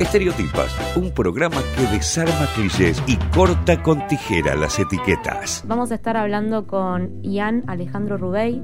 Estereotipas, 0.00 0.96
un 0.96 1.10
programa 1.10 1.58
que 1.76 1.82
desarma 1.94 2.48
clichés 2.54 3.02
y 3.06 3.16
corta 3.36 3.82
con 3.82 4.06
tijera 4.06 4.56
las 4.56 4.78
etiquetas. 4.78 5.62
Vamos 5.66 5.92
a 5.92 5.96
estar 5.96 6.16
hablando 6.16 6.66
con 6.66 7.22
Ian 7.22 7.64
Alejandro 7.66 8.16
Rubey, 8.16 8.62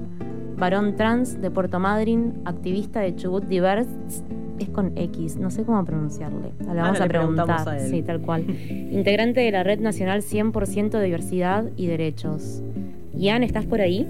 varón 0.57 0.97
trans 0.97 1.39
de 1.43 1.51
Puerto 1.51 1.79
Madryn, 1.79 2.41
activista 2.47 3.01
de 3.01 3.15
Chubut 3.17 3.45
Diverse, 3.45 3.91
es 4.59 4.71
con 4.71 4.97
X, 4.97 5.37
no 5.37 5.51
sé 5.51 5.65
cómo 5.65 5.85
pronunciarle. 5.85 6.53
Le 6.59 6.81
vamos 6.81 7.03
a 7.03 7.07
preguntar. 7.07 7.81
Sí, 7.81 8.01
tal 8.01 8.23
cual. 8.23 8.47
Integrante 8.49 9.41
de 9.41 9.51
la 9.51 9.63
Red 9.63 9.81
Nacional 9.81 10.23
100% 10.23 10.89
de 10.89 11.05
Diversidad 11.05 11.65
y 11.77 11.87
Derechos. 11.87 12.63
Ian, 13.13 13.43
¿estás 13.43 13.67
por 13.67 13.83
ahí? 13.83 14.09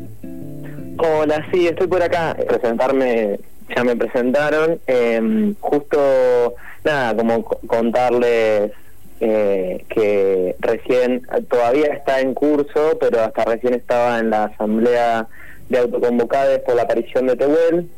Hola, 0.98 1.44
sí, 1.52 1.66
estoy 1.66 1.88
por 1.88 2.04
acá. 2.04 2.36
Presentarme, 2.46 3.40
ya 3.74 3.84
me 3.84 3.96
presentaron. 3.96 4.80
Em, 4.86 5.54
justo, 5.60 6.54
nada, 6.84 7.16
como 7.16 7.44
contarles 7.44 8.72
eh, 9.20 9.84
que 9.88 10.56
recién, 10.60 11.22
todavía 11.48 11.86
está 11.86 12.20
en 12.20 12.34
curso, 12.34 12.98
pero 13.00 13.22
hasta 13.22 13.44
recién 13.44 13.74
estaba 13.74 14.18
en 14.18 14.30
la 14.30 14.44
asamblea 14.44 15.26
de 15.68 15.78
autoconvocadas 15.78 16.60
por 16.60 16.76
la 16.76 16.82
aparición 16.82 17.26
de 17.26 17.36
Tehuel, 17.36 17.88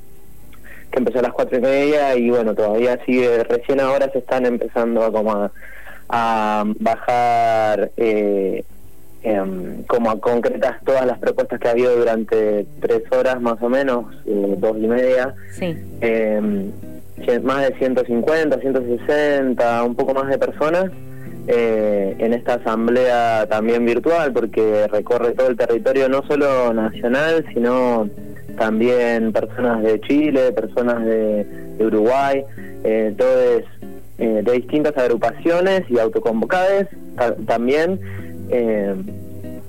que 0.91 0.99
empezó 0.99 1.19
a 1.19 1.23
las 1.23 1.33
cuatro 1.33 1.59
y 1.59 1.61
media 1.61 2.17
y 2.17 2.31
bueno, 2.31 2.55
todavía 2.55 2.99
sigue, 3.05 3.45
recién 3.45 3.81
ahora 3.81 4.11
se 4.13 4.19
están 4.19 4.47
empezando 4.47 5.05
a 5.05 5.13
como 5.13 5.51
a, 6.09 6.65
bajar 6.79 7.91
eh, 7.97 8.65
em, 9.23 9.83
como 9.85 10.21
concretas 10.21 10.77
todas 10.85 11.07
las 11.07 11.19
propuestas 11.19 11.59
que 11.61 11.69
ha 11.69 11.73
habido 11.73 11.97
durante 11.97 12.67
tres 12.81 13.03
horas 13.11 13.41
más 13.41 13.61
o 13.61 13.69
menos, 13.69 14.07
eh, 14.27 14.55
dos 14.59 14.77
y 14.79 14.87
media. 14.87 15.35
Sí. 15.53 15.77
Em, 16.01 16.71
más 17.43 17.69
de 17.69 17.77
150, 17.79 18.59
160, 18.61 19.85
un 19.85 19.95
poco 19.95 20.15
más 20.15 20.29
de 20.29 20.39
personas 20.39 20.91
eh, 21.51 22.15
en 22.19 22.35
esta 22.35 22.55
asamblea 22.55 23.47
también 23.49 23.87
virtual, 23.87 24.33
porque 24.35 24.87
recorre 24.87 25.33
todo 25.33 25.49
el 25.49 25.57
territorio, 25.57 26.07
no 26.07 26.23
solo 26.27 26.75
nacional, 26.75 27.43
sino 27.55 28.07
también 28.59 29.33
personas 29.33 29.83
de 29.83 29.99
Chile, 30.03 30.53
personas 30.53 31.03
de, 31.07 31.47
Uruguay, 31.81 32.45
eh, 32.85 33.15
todos 33.17 33.63
eh, 34.19 34.43
de 34.45 34.53
distintas 34.53 34.95
agrupaciones 34.99 35.85
y 35.89 35.99
autoconvocadas 35.99 36.89
también. 37.47 37.99
Eh, 38.51 38.95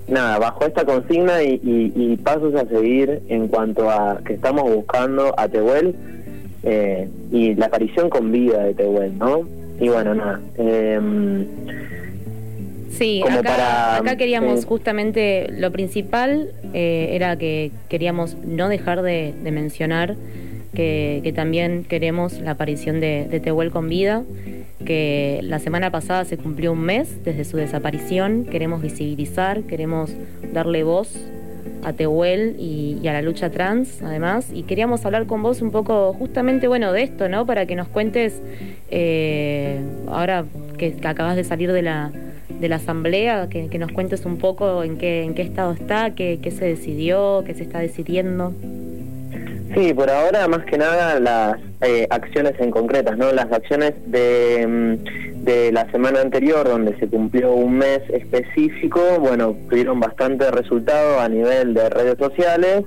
nada, 0.07 0.39
bajo 0.39 0.65
esta 0.65 0.85
consigna 0.85 1.43
y, 1.43 2.17
pasos 2.23 2.55
a 2.55 2.65
seguir 2.65 3.21
en 3.27 3.47
cuanto 3.47 3.89
a 3.89 4.19
que 4.25 4.33
estamos 4.33 4.63
buscando 4.63 5.33
a 5.37 5.47
Tehuel 5.47 5.95
y 7.31 7.55
la 7.55 7.65
aparición 7.67 8.09
con 8.09 8.31
vida 8.31 8.63
de 8.63 8.73
Tehuel, 8.73 9.17
¿no? 9.17 9.59
Y 9.79 9.87
bueno, 9.87 10.13
nada. 10.13 10.41
Em, 10.57 11.45
sí, 12.91 13.23
acá, 13.23 14.15
queríamos 14.17 14.65
justamente, 14.65 15.47
lo 15.51 15.71
principal 15.71 16.51
eh, 16.73 17.09
era 17.11 17.37
que 17.37 17.71
queríamos 17.87 18.35
no 18.45 18.67
dejar 18.67 19.01
de, 19.01 19.33
mencionar 19.43 20.15
que, 20.73 21.31
también 21.35 21.85
queremos 21.85 22.39
la 22.41 22.51
aparición 22.51 22.99
de, 22.99 23.25
de 23.29 23.39
Tehuel 23.39 23.71
con 23.71 23.87
vida, 23.87 24.23
que 24.85 25.39
la 25.43 25.59
semana 25.59 25.91
pasada 25.91 26.25
se 26.25 26.37
cumplió 26.37 26.71
un 26.71 26.81
mes 26.81 27.23
desde 27.23 27.43
su 27.43 27.57
desaparición, 27.57 28.45
queremos 28.45 28.81
visibilizar, 28.81 29.63
queremos 29.63 30.11
darle 30.53 30.83
voz 30.83 31.13
a 31.83 31.93
Tehuel 31.93 32.55
y, 32.59 33.07
a 33.07 33.13
la 33.13 33.21
lucha 33.21 33.49
trans, 33.49 34.01
además, 34.01 34.49
y 34.53 34.63
queríamos 34.63 35.05
hablar 35.05 35.25
con 35.25 35.41
vos 35.41 35.61
un 35.61 35.71
poco 35.71 36.13
justamente, 36.13 36.67
bueno, 36.67 36.91
de 36.91 37.03
esto, 37.03 37.29
¿no? 37.29 37.45
Para 37.45 37.65
que 37.65 37.75
nos 37.75 37.87
cuentes, 37.87 38.41
eh, 38.89 39.79
ahora 40.07 40.45
que, 40.77 40.95
acabas 41.03 41.35
de 41.35 41.43
salir 41.43 41.71
de 41.71 41.81
la, 41.81 42.11
de 42.59 42.69
la 42.69 42.77
asamblea, 42.77 43.47
que, 43.49 43.77
nos 43.79 43.91
cuentes 43.91 44.25
un 44.25 44.37
poco 44.37 44.83
en 44.83 44.97
qué, 44.97 45.23
en 45.23 45.33
qué 45.35 45.41
estado 45.41 45.71
está, 45.71 46.11
qué, 46.15 46.39
qué 46.41 46.51
se 46.51 46.65
decidió, 46.65 47.43
qué 47.45 47.53
se 47.53 47.63
está 47.63 47.79
decidiendo. 47.79 48.53
Sí, 49.79 49.93
por 49.93 50.09
ahora 50.09 50.45
más 50.49 50.65
que 50.65 50.77
nada 50.77 51.21
las 51.21 51.55
eh, 51.79 52.05
acciones 52.09 52.53
en 52.59 52.69
concretas, 52.69 53.17
¿no? 53.17 53.31
Las 53.31 53.49
acciones 53.49 53.93
de, 54.07 54.67
mm, 54.67 55.43
de 55.45 55.71
la 55.71 55.89
semana 55.89 56.19
anterior, 56.19 56.67
donde 56.67 56.99
se 56.99 57.07
cumplió 57.07 57.53
un 57.53 57.77
mes 57.77 58.01
específico, 58.09 58.99
bueno, 59.21 59.55
tuvieron 59.69 60.01
bastante 60.01 60.51
resultado 60.51 61.21
a 61.21 61.29
nivel 61.29 61.73
de 61.73 61.89
redes 61.89 62.17
sociales 62.17 62.83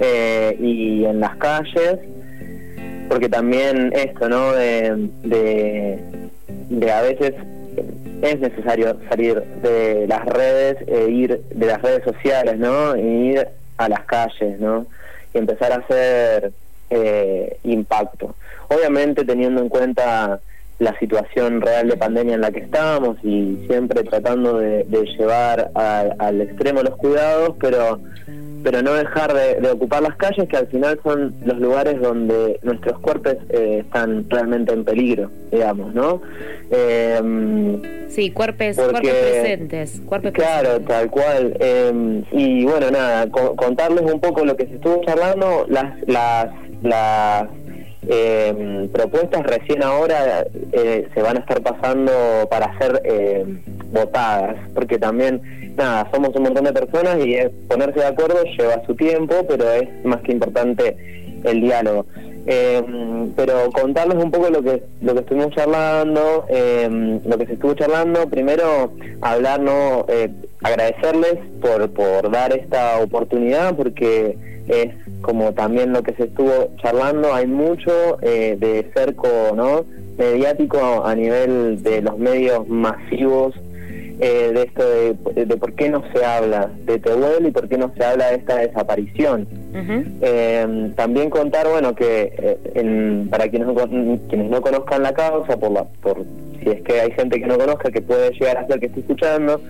eh, 0.00 0.56
y 0.58 1.04
en 1.04 1.20
las 1.20 1.36
calles, 1.36 1.98
porque 3.10 3.28
también 3.28 3.92
esto, 3.94 4.26
¿no? 4.30 4.54
De, 4.54 5.10
de, 5.24 6.90
a 6.90 7.02
veces 7.02 7.34
es 8.22 8.40
necesario 8.40 8.96
salir 9.10 9.34
de 9.62 10.06
las 10.08 10.24
redes 10.24 10.78
e 10.86 11.10
ir 11.10 11.42
de 11.54 11.66
las 11.66 11.82
redes 11.82 12.02
sociales, 12.04 12.58
¿no? 12.58 12.94
E 12.94 13.02
ir 13.02 13.48
a 13.76 13.88
las 13.90 14.04
calles, 14.06 14.58
¿no? 14.60 14.86
Y 15.32 15.38
empezar 15.38 15.72
a 15.72 15.76
hacer 15.76 16.52
eh, 16.90 17.58
impacto. 17.64 18.34
Obviamente 18.68 19.24
teniendo 19.24 19.60
en 19.60 19.68
cuenta 19.68 20.40
la 20.78 20.98
situación 20.98 21.60
real 21.60 21.88
de 21.88 21.96
pandemia 21.96 22.34
en 22.34 22.40
la 22.40 22.50
que 22.50 22.60
estamos 22.60 23.16
y 23.22 23.64
siempre 23.68 24.02
tratando 24.02 24.58
de, 24.58 24.84
llevar 25.16 25.70
al 25.74 26.40
extremo 26.40 26.82
los 26.82 26.96
cuidados, 26.96 27.54
pero 27.60 28.00
pero 28.62 28.82
no 28.82 28.94
dejar 28.94 29.32
de, 29.34 29.70
ocupar 29.70 30.02
las 30.02 30.16
calles 30.16 30.48
que 30.48 30.56
al 30.56 30.66
final 30.68 30.98
son 31.02 31.34
los 31.44 31.58
lugares 31.58 32.00
donde 32.00 32.58
nuestros 32.62 32.98
cuerpos 33.00 33.36
eh, 33.50 33.82
están 33.84 34.28
realmente 34.28 34.72
en 34.72 34.84
peligro, 34.84 35.30
digamos, 35.50 35.94
¿no? 35.94 36.22
Eh, 36.70 38.06
sí, 38.08 38.30
cuerpos, 38.30 38.76
presentes, 38.76 40.00
cuerpos 40.06 40.32
Claro, 40.32 40.80
tal 40.80 41.10
cual. 41.10 41.56
Em, 41.60 42.24
y 42.32 42.64
bueno, 42.64 42.90
nada, 42.90 43.28
contarles 43.28 44.10
un 44.10 44.20
poco 44.20 44.44
lo 44.44 44.56
que 44.56 44.66
se 44.66 44.74
estuvo 44.74 45.02
charlando, 45.04 45.66
las, 45.68 45.94
las, 46.06 46.48
las 46.82 47.48
eh, 48.08 48.88
propuestas 48.92 49.42
recién 49.44 49.82
ahora 49.82 50.44
eh, 50.72 51.08
se 51.14 51.22
van 51.22 51.36
a 51.36 51.40
estar 51.40 51.62
pasando 51.62 52.12
para 52.50 52.76
ser 52.78 53.00
eh, 53.04 53.44
votadas, 53.92 54.56
porque 54.74 54.98
también, 54.98 55.40
nada, 55.76 56.08
somos 56.12 56.34
un 56.34 56.42
montón 56.44 56.64
de 56.64 56.72
personas 56.72 57.18
y 57.24 57.36
ponerse 57.68 58.00
de 58.00 58.06
acuerdo 58.06 58.42
lleva 58.44 58.84
su 58.86 58.94
tiempo, 58.94 59.46
pero 59.48 59.70
es 59.70 59.88
más 60.04 60.20
que 60.22 60.32
importante 60.32 60.96
el 61.44 61.60
diálogo. 61.60 62.06
Em, 62.44 63.30
pero 63.36 63.70
contarles 63.70 64.22
un 64.22 64.32
poco 64.32 64.50
lo 64.50 64.62
que 64.62 64.82
lo 65.00 65.14
que 65.14 65.20
estuvimos 65.20 65.54
charlando, 65.54 66.44
em, 66.48 67.20
lo 67.24 67.38
que 67.38 67.46
se 67.46 67.52
estuvo 67.52 67.74
charlando, 67.74 68.28
primero 68.28 68.92
hablar, 69.20 69.60
no, 69.60 70.06
eh, 70.08 70.28
agradecerles 70.60 71.38
por, 71.60 71.88
por 71.90 72.32
dar 72.32 72.52
esta 72.52 72.98
oportunidad, 72.98 73.76
porque 73.76 74.36
es 74.68 74.94
como 75.20 75.52
también 75.52 75.92
lo 75.92 76.02
que 76.02 76.14
se 76.14 76.24
estuvo 76.24 76.70
charlando, 76.82 77.34
hay 77.34 77.46
mucho 77.46 78.18
eh, 78.22 78.56
de 78.58 78.90
cerco 78.94 79.28
¿no? 79.54 79.84
mediático 80.18 81.04
a 81.04 81.14
nivel 81.14 81.82
de 81.82 82.02
los 82.02 82.18
medios 82.18 82.68
masivos 82.68 83.54
eh, 84.20 84.52
de 84.54 84.62
esto 84.62 84.84
de, 85.34 85.56
por 85.56 85.72
qué 85.72 85.88
no 85.88 86.02
se 86.12 86.24
habla 86.24 86.70
de 86.84 86.98
Tehuel 86.98 87.46
y 87.46 87.50
por 87.50 87.68
qué 87.68 87.76
no 87.76 87.92
se 87.96 88.04
habla 88.04 88.28
de 88.28 88.36
esta 88.36 88.56
desaparición. 88.58 89.48
Eh, 90.20 90.92
también 90.94 91.30
contar, 91.30 91.66
bueno, 91.66 91.94
que 91.94 92.58
para 93.30 93.48
quienes 93.48 93.68
no, 93.68 93.74
quienes 93.74 94.50
no 94.50 94.60
conozcan 94.60 95.02
la 95.02 95.12
causa, 95.12 95.56
por, 95.56 95.72
la, 95.72 95.84
por 95.84 96.24
si 96.62 96.70
es 96.70 96.82
que 96.82 97.00
hay 97.00 97.10
gente 97.12 97.40
que 97.40 97.46
no 97.46 97.58
conozca, 97.58 97.90
que 97.90 98.02
puede 98.02 98.30
llegar 98.32 98.58
a 98.58 98.66
ser 98.66 98.78
que 98.78 98.86
esté 98.86 99.00
escuchando, 99.00 99.60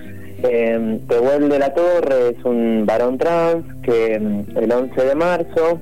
eh, 0.43 0.99
Tehuel 1.09 1.49
de 1.49 1.59
la 1.59 1.73
Torre 1.73 2.31
es 2.31 2.45
un 2.45 2.85
varón 2.87 3.19
trans 3.19 3.65
que 3.83 4.19
mm, 4.19 4.59
el 4.59 4.73
11 4.73 5.05
de 5.05 5.15
marzo 5.15 5.81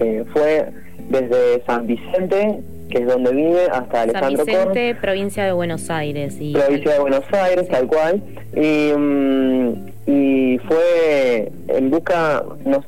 eh, 0.00 0.24
fue 0.32 0.68
desde 1.08 1.64
San 1.66 1.86
Vicente, 1.86 2.60
que 2.88 2.98
es 2.98 3.06
donde 3.06 3.32
vive, 3.32 3.66
hasta 3.72 4.02
Alejandro 4.02 4.44
San 4.44 4.46
Vicente, 4.46 4.94
provincia 5.00 5.44
de 5.44 5.52
Buenos 5.52 5.90
Aires. 5.90 6.36
Y... 6.38 6.52
Provincia 6.52 6.92
de 6.92 6.98
Buenos 7.00 7.24
Aires, 7.32 7.68
tal 7.68 7.86
cual. 7.86 8.22
Y, 8.54 8.92
mm, 8.96 9.72
y 10.06 10.58
fue 10.68 11.52
en 11.68 11.90
busca, 11.90 12.44
no, 12.64 12.84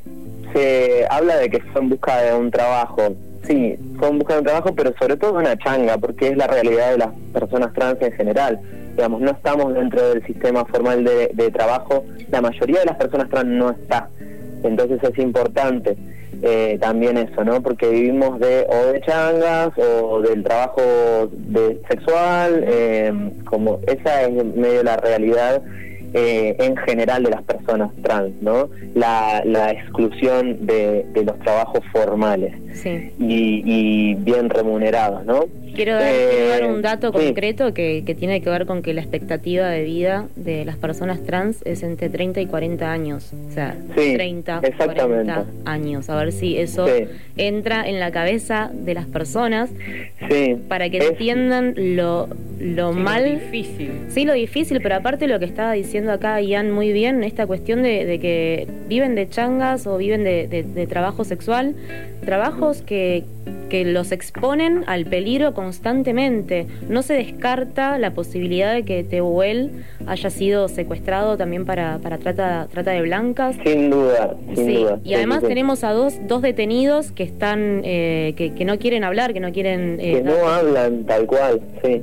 se 0.53 1.07
habla 1.11 1.37
de 1.37 1.51
que 1.51 1.61
fue 1.61 1.83
en 1.83 1.89
busca 1.89 2.23
de 2.23 2.35
un 2.35 2.51
trabajo. 2.51 3.15
Sí, 3.47 3.77
fue 3.99 4.09
en 4.09 4.19
busca 4.19 4.35
de 4.35 4.41
un 4.41 4.47
trabajo, 4.47 4.75
pero 4.75 4.93
sobre 4.99 5.17
todo 5.17 5.33
de 5.33 5.39
una 5.39 5.57
changa, 5.59 5.99
porque 5.99 6.29
es 6.29 6.37
la 6.37 6.47
realidad 6.47 6.93
de 6.93 6.99
las 6.99 7.11
personas 7.33 7.73
trans 7.75 8.01
en 8.03 8.13
general 8.13 8.61
digamos, 8.97 9.21
no 9.21 9.31
estamos 9.31 9.75
dentro 9.75 10.09
del 10.09 10.25
sistema 10.27 10.65
formal 10.65 11.05
de, 11.05 11.51
trabajo, 11.51 12.05
la 12.31 12.41
mayoría 12.41 12.81
de 12.81 12.87
las 12.87 12.97
personas 12.97 13.29
trans 13.29 13.47
no 13.47 13.71
está. 13.71 14.09
Entonces 14.63 14.99
es 15.03 15.19
importante 15.19 15.97
eh, 16.43 16.79
también 16.81 17.19
eso, 17.19 17.45
¿no? 17.45 17.63
Porque 17.63 17.89
vivimos 17.89 18.41
de 18.41 18.67
o 18.69 18.93
de 18.93 19.01
changas 19.03 19.71
o 19.77 20.21
del 20.23 20.43
trabajo 20.43 20.83
de 21.31 21.81
sexual, 21.89 22.65
eh, 22.67 23.13
como 23.45 23.81
esa 23.87 24.23
es 24.23 24.45
medio 24.45 24.83
la 24.83 24.97
realidad 24.97 25.63
eh, 26.15 26.57
en 26.59 26.77
general 26.79 27.25
de 27.25 27.31
las 27.31 27.43
personas 27.43 27.91
trans, 28.03 28.33
¿no? 28.41 28.71
La, 28.95 29.43
exclusión 29.71 30.65
de, 30.65 31.05
los 31.15 31.39
trabajos 31.41 31.81
formales 31.93 32.55
y, 33.19 34.15
bien 34.15 34.49
remunerados, 34.49 35.27
¿no? 35.27 35.45
Quiero 35.77 35.93
dar, 35.93 36.11
eh, 36.11 36.67
un 36.67 36.81
dato 36.81 37.13
concreto 37.13 37.75
que, 37.75 38.03
tiene 38.19 38.41
que 38.41 38.49
ver 38.49 38.65
con 38.65 38.81
que 38.81 38.95
la 38.95 39.03
expectativa 39.03 39.69
de 39.69 39.85
vida 39.85 40.27
de 40.35 40.65
las 40.65 40.77
personas 40.77 41.23
trans 41.23 41.59
es 41.67 41.83
entre 41.83 42.09
30 42.09 42.41
y 42.41 42.47
40 42.47 42.91
años. 42.91 43.33
O 43.51 43.53
sea, 43.53 43.77
30, 43.95 44.63
40 44.75 45.45
años. 45.67 46.09
A 46.09 46.17
ver 46.17 46.33
si 46.33 46.57
eso 46.57 46.87
entra 47.37 47.87
en 47.87 48.01
la 48.01 48.11
cabeza 48.11 48.71
de 48.73 48.95
las 48.95 49.05
personas 49.05 49.69
para 50.67 50.89
que 50.89 50.97
entiendan 51.09 51.75
lo, 51.77 52.29
lo 52.59 52.93
mal. 52.93 53.25
Lo 53.25 53.39
difícil. 53.39 53.91
Sí, 54.09 54.25
lo 54.25 54.33
difícil, 54.33 54.81
pero 54.81 54.95
aparte 54.95 55.27
lo 55.27 55.39
que 55.39 55.45
estaba 55.45 55.73
diciendo 55.73 56.13
acá 56.13 56.41
Ian 56.41 56.71
muy 56.71 56.93
bien, 56.93 57.23
esta 57.23 57.47
cuestión 57.47 57.83
de, 57.83 58.19
que 58.19 58.67
viven 58.89 59.15
de 59.15 59.29
changas 59.29 59.87
o 59.87 59.99
viven 59.99 60.25
de, 60.25 60.47
de 60.47 60.87
trabajo 60.87 61.25
sexual, 61.25 61.75
trabajos 62.25 62.81
que 62.81 63.25
que 63.69 63.85
los 63.85 64.13
exponen 64.13 64.85
al 64.87 65.07
peligro 65.07 65.55
constantemente. 65.67 66.69
No 66.89 67.03
se 67.03 67.15
descarta 67.15 67.99
la 67.99 68.13
posibilidad 68.13 68.73
de 68.73 68.85
que 68.85 69.03
Tehuel 69.03 69.85
haya 70.07 70.31
sido 70.31 70.69
secuestrado 70.69 71.37
también 71.37 71.65
para, 71.67 71.99
para 71.99 72.19
trata, 72.19 72.69
trata 72.71 72.93
de 72.93 73.03
blancas. 73.03 73.57
Sin 73.65 73.91
duda, 73.91 74.37
sin 74.55 74.75
duda. 74.75 75.01
Y 75.03 75.15
además 75.15 75.43
tenemos 75.43 75.83
a 75.83 75.91
dos, 75.91 76.15
dos 76.29 76.41
detenidos 76.41 77.11
que 77.11 77.25
están 77.25 77.81
eh, 77.83 78.35
que, 78.37 78.65
no 78.65 78.79
quieren 78.79 79.03
hablar, 79.03 79.33
que 79.33 79.41
no 79.41 79.51
quieren... 79.51 79.99
Eh, 79.99 80.13
que 80.13 80.23
no 80.23 80.47
hablan 80.47 81.05
tal 81.05 81.27
cual, 81.27 81.61
sí. 81.83 82.01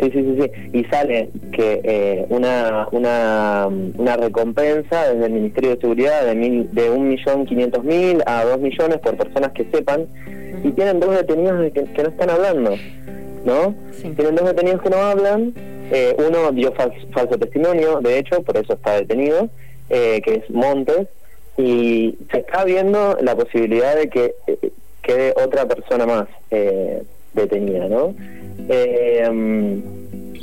Sí, 0.00 0.10
sí, 0.10 0.24
sí, 0.24 0.36
sí. 0.40 0.78
Y 0.78 0.84
sale 0.84 1.28
que 1.52 1.80
eh, 1.84 2.26
una, 2.30 2.88
una, 2.90 3.68
una 3.68 4.16
recompensa 4.16 5.12
desde 5.12 5.26
el 5.26 5.32
Ministerio 5.32 5.70
de 5.74 5.80
Seguridad 5.80 6.24
de, 6.24 6.34
mil, 6.34 6.68
de 6.72 6.90
un 6.90 7.08
millón 7.08 7.44
quinientos 7.44 7.84
mil 7.84 8.22
a 8.26 8.44
dos 8.44 8.60
millones 8.60 8.98
por 8.98 9.16
personas 9.16 9.52
que 9.52 9.64
sepan 9.70 10.06
y 10.64 10.72
tienen 10.72 10.98
dos 10.98 11.14
detenidos 11.14 11.70
que, 11.72 12.02
no 12.02 12.08
están 12.08 12.30
hablando, 12.30 12.74
¿no? 13.44 13.74
Tienen 14.00 14.34
dos 14.34 14.46
detenidos 14.46 14.82
que 14.82 14.90
no 14.90 14.96
hablan, 14.96 15.52
eh, 15.92 16.16
uno 16.18 16.50
dio 16.52 16.72
falso 16.72 17.38
testimonio, 17.38 18.00
de 18.00 18.18
hecho, 18.18 18.42
por 18.42 18.56
eso 18.56 18.72
está 18.72 18.94
detenido, 18.94 19.50
eh, 19.90 20.22
que 20.24 20.36
es 20.36 20.50
Montes, 20.50 21.06
y 21.58 22.16
se 22.32 22.38
está 22.38 22.64
viendo 22.64 23.18
la 23.20 23.36
posibilidad 23.36 23.94
de 23.94 24.08
que 24.08 24.34
eh, 24.46 24.70
quede 25.02 25.34
otra 25.36 25.66
persona 25.66 26.06
más 26.06 26.26
detenida, 27.34 27.88
¿no? 27.88 28.14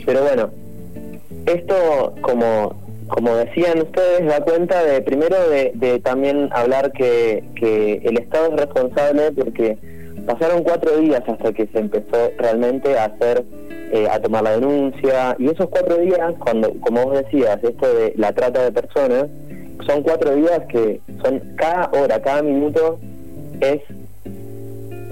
pero 0.06 0.22
bueno, 0.24 0.52
esto 1.48 2.14
como 2.22 2.76
como 3.08 3.36
decían 3.36 3.82
ustedes, 3.82 4.26
da 4.26 4.40
cuenta 4.40 4.86
de 4.86 5.02
primero 5.02 5.50
de, 5.50 5.72
de 5.76 6.00
también 6.00 6.50
hablar 6.54 6.94
que, 6.94 7.44
que 7.56 8.02
el 8.06 8.18
Estado 8.18 8.54
es 8.54 8.56
responsable 8.56 9.32
porque 9.34 9.78
Pasaron 10.26 10.64
cuatro 10.64 10.98
días 10.98 11.22
hasta 11.28 11.52
que 11.52 11.68
se 11.68 11.80
empezó 11.80 12.32
realmente 12.38 12.98
a 12.98 13.06
hacer, 13.06 13.44
eh, 13.92 14.08
a 14.10 14.20
tomar 14.20 14.44
la 14.44 14.52
denuncia, 14.52 15.36
y 15.40 15.48
esos 15.48 15.68
cuatro 15.70 15.98
días, 15.98 16.34
cuando, 16.40 16.74
como 16.80 17.06
vos 17.06 17.24
decías, 17.24 17.64
esto 17.64 17.94
de 17.94 18.14
la 18.16 18.32
trata 18.32 18.64
de 18.64 18.72
personas, 18.72 19.28
son 19.86 20.04
cuatro 20.04 20.36
días 20.36 20.62
que 20.70 21.02
son 21.24 21.42
cada 21.56 21.90
hora, 21.94 22.22
cada 22.22 22.44
minuto 22.44 23.00
es 23.60 23.82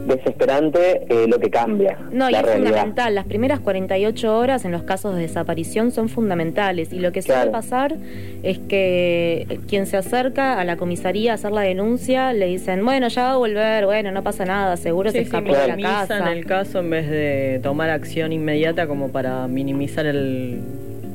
desesperante 0.09 1.06
eh, 1.09 1.27
lo 1.27 1.39
que 1.39 1.50
cambia. 1.50 1.97
No, 2.11 2.29
y 2.29 2.35
es 2.35 2.41
fundamental. 2.41 3.15
Las 3.15 3.25
primeras 3.25 3.59
48 3.59 4.38
horas 4.38 4.65
en 4.65 4.71
los 4.71 4.83
casos 4.83 5.15
de 5.15 5.21
desaparición 5.21 5.91
son 5.91 6.09
fundamentales. 6.09 6.91
Y 6.91 7.00
lo 7.00 7.11
que 7.11 7.21
suele 7.21 7.51
pasar 7.51 7.95
es 8.44 8.59
que 8.59 9.59
quien 9.67 9.85
se 9.85 9.97
acerca 9.97 10.59
a 10.59 10.65
la 10.65 10.75
comisaría 10.75 11.31
a 11.31 11.35
hacer 11.35 11.51
la 11.51 11.61
denuncia 11.61 12.33
le 12.33 12.47
dicen, 12.47 12.83
bueno, 12.83 13.07
ya 13.07 13.23
va 13.23 13.31
a 13.33 13.38
volver, 13.38 13.85
bueno, 13.85 14.11
no 14.11 14.23
pasa 14.23 14.45
nada, 14.45 14.77
seguro 14.77 15.11
se 15.11 15.21
escapó 15.21 15.53
de 15.53 15.67
la 15.67 15.77
casa. 15.77 16.31
el 16.31 16.45
caso 16.45 16.79
en 16.79 16.89
vez 16.89 17.09
de 17.09 17.59
tomar 17.63 17.89
acción 17.89 18.31
inmediata 18.31 18.88
como 18.88 19.09
para 19.09 19.47
minimizar 19.47 20.06
el 20.06 20.59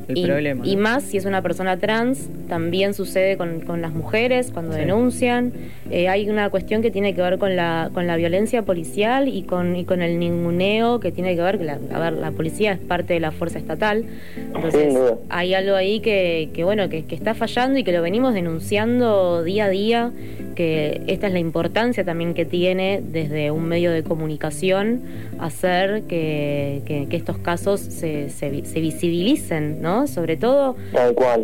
y, 0.07 0.75
más 0.77 1.03
si 1.03 1.17
es 1.17 1.25
una 1.25 1.41
persona 1.41 1.77
trans, 1.77 2.29
también 2.47 2.93
sucede 2.93 3.37
con, 3.37 3.61
con 3.61 3.81
las 3.81 3.93
mujeres 3.93 4.51
cuando 4.53 4.75
denuncian. 4.75 5.51
Eh, 5.89 6.07
hay 6.07 6.29
una 6.29 6.49
cuestión 6.49 6.81
que 6.81 6.91
tiene 6.91 7.15
que 7.15 7.21
ver 7.21 7.37
con 7.37 7.55
la, 7.55 7.89
con 7.93 8.07
la 8.07 8.15
violencia 8.15 8.61
policial 8.61 9.27
y 9.27 9.43
con, 9.43 9.75
y 9.75 9.85
con 9.85 10.01
el 10.01 10.19
ninguneo 10.19 10.99
que 10.99 11.11
tiene 11.11 11.35
que 11.35 11.41
ver, 11.41 11.61
la, 11.61 11.79
a 11.93 11.99
ver, 11.99 12.13
la 12.13 12.31
policía 12.31 12.73
es 12.73 12.79
parte 12.79 13.13
de 13.13 13.19
la 13.19 13.31
fuerza 13.31 13.57
estatal. 13.59 14.05
Entonces 14.53 14.95
hay 15.29 15.53
algo 15.53 15.75
ahí 15.75 15.99
que, 15.99 16.49
que 16.53 16.63
bueno, 16.63 16.89
que, 16.89 17.05
que 17.05 17.15
está 17.15 17.33
fallando 17.33 17.79
y 17.79 17.83
que 17.83 17.91
lo 17.91 18.01
venimos 18.01 18.33
denunciando 18.33 19.43
día 19.43 19.65
a 19.65 19.69
día 19.69 20.11
que 20.55 21.01
esta 21.07 21.27
es 21.27 21.33
la 21.33 21.39
importancia 21.39 22.03
también 22.03 22.33
que 22.33 22.45
tiene 22.45 23.01
desde 23.03 23.51
un 23.51 23.65
medio 23.67 23.91
de 23.91 24.03
comunicación 24.03 25.01
hacer 25.39 26.03
que, 26.03 26.81
que, 26.85 27.15
estos 27.15 27.37
casos 27.37 27.79
se, 27.79 28.29
se, 28.29 28.49
visibilicen, 28.49 29.81
¿no? 29.81 30.07
Sobre 30.07 30.37
todo 30.37 30.75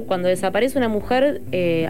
cuando 0.07 0.27
desaparece 0.27 0.77
una 0.77 0.89
mujer, 0.89 1.41
eh, 1.51 1.89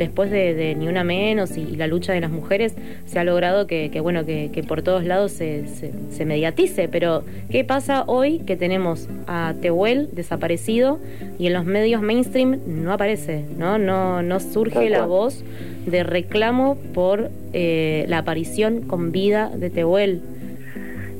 después 0.00 0.30
de, 0.30 0.74
Ni 0.76 0.88
Una 0.88 1.04
Menos 1.04 1.56
y, 1.56 1.76
la 1.76 1.86
lucha 1.86 2.12
de 2.12 2.20
las 2.20 2.30
mujeres, 2.30 2.74
se 3.06 3.18
ha 3.18 3.24
logrado 3.24 3.66
que, 3.66 4.00
bueno, 4.00 4.24
que, 4.24 4.64
por 4.66 4.82
todos 4.82 5.04
lados 5.04 5.30
se, 5.30 5.64
se, 6.10 6.24
mediatice. 6.24 6.88
Pero, 6.88 7.22
¿qué 7.50 7.64
pasa 7.64 8.04
hoy 8.06 8.40
que 8.40 8.56
tenemos 8.56 9.08
a 9.26 9.54
Tehuel 9.60 10.08
desaparecido 10.12 10.98
y 11.38 11.46
en 11.46 11.52
los 11.52 11.64
medios 11.64 12.02
mainstream 12.02 12.58
no 12.66 12.92
aparece, 12.92 13.44
¿no? 13.56 13.78
No, 13.78 14.22
no 14.22 14.40
surge 14.40 14.88
la 14.90 15.04
voz 15.04 15.44
de 15.86 16.02
reclamo 16.02 16.76
por 16.94 17.30
eh, 17.52 18.04
la 18.08 18.18
aparición 18.18 18.80
con 18.82 19.12
vida 19.12 19.50
de 19.54 19.70
Tehuel. 19.70 20.22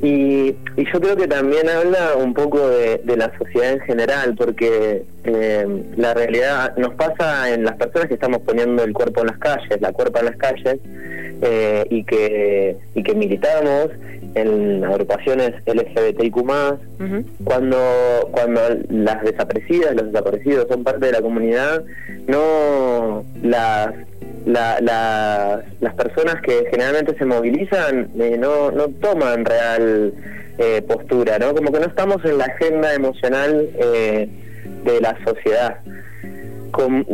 Y, 0.02 0.56
yo 0.76 1.00
creo 1.00 1.16
que 1.16 1.28
también 1.28 1.68
habla 1.68 2.14
un 2.16 2.32
poco 2.32 2.68
de, 2.68 3.00
la 3.16 3.30
sociedad 3.36 3.72
en 3.72 3.80
general, 3.80 4.34
porque 4.34 5.04
eh, 5.24 5.82
la 5.96 6.14
realidad 6.14 6.74
nos 6.76 6.94
pasa 6.94 7.52
en 7.52 7.64
las 7.64 7.76
personas 7.76 8.08
que 8.08 8.14
estamos 8.14 8.40
poniendo 8.40 8.82
el 8.82 8.94
cuerpo 8.94 9.20
en 9.20 9.26
las 9.26 9.38
calles, 9.38 9.80
la 9.80 9.92
cuerpa 9.92 10.20
en 10.20 10.26
las 10.26 10.36
calles, 10.36 10.78
eh, 11.42 11.86
y, 11.90 12.04
que, 12.04 12.76
y 12.94 13.02
que 13.02 13.14
militamos 13.14 13.90
en 14.34 14.84
agrupaciones 14.84 15.52
LGBTIQ+, 15.66 16.44
cuando, 17.44 18.28
cuando 18.30 18.60
las 18.88 19.22
desaparecidas, 19.22 19.94
los 19.94 20.06
desaparecidos 20.12 20.66
son 20.68 20.84
parte 20.84 21.06
de 21.06 21.12
la 21.12 21.20
comunidad, 21.20 21.84
no 22.26 23.24
las 23.42 23.92
la, 24.46 25.62
las 25.80 25.94
personas 25.94 26.40
que 26.42 26.66
generalmente 26.70 27.16
se 27.18 27.24
movilizan 27.24 28.10
eh, 28.18 28.36
no, 28.38 28.70
no 28.70 28.88
toman 28.88 29.44
real 29.44 30.12
eh, 30.58 30.82
postura, 30.86 31.38
¿no? 31.38 31.54
Como 31.54 31.72
que 31.72 31.80
no 31.80 31.86
estamos 31.86 32.24
en 32.24 32.38
la 32.38 32.44
agenda 32.44 32.94
emocional 32.94 33.68
eh, 33.78 34.28
de 34.84 35.00
la 35.00 35.16
sociedad. 35.24 35.78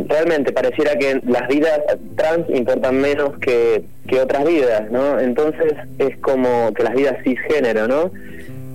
realmente 0.07 0.51
pareciera 0.51 0.95
que 0.95 1.21
las 1.27 1.47
vidas 1.47 1.81
trans 2.15 2.49
importan 2.49 2.99
menos 3.01 3.37
que, 3.39 3.83
que 4.07 4.19
otras 4.19 4.45
vidas, 4.45 4.89
¿no? 4.91 5.19
Entonces 5.19 5.73
es 5.97 6.17
como 6.19 6.73
que 6.73 6.83
las 6.83 6.93
vidas 6.93 7.17
cisgénero, 7.23 7.87
¿no? 7.87 8.11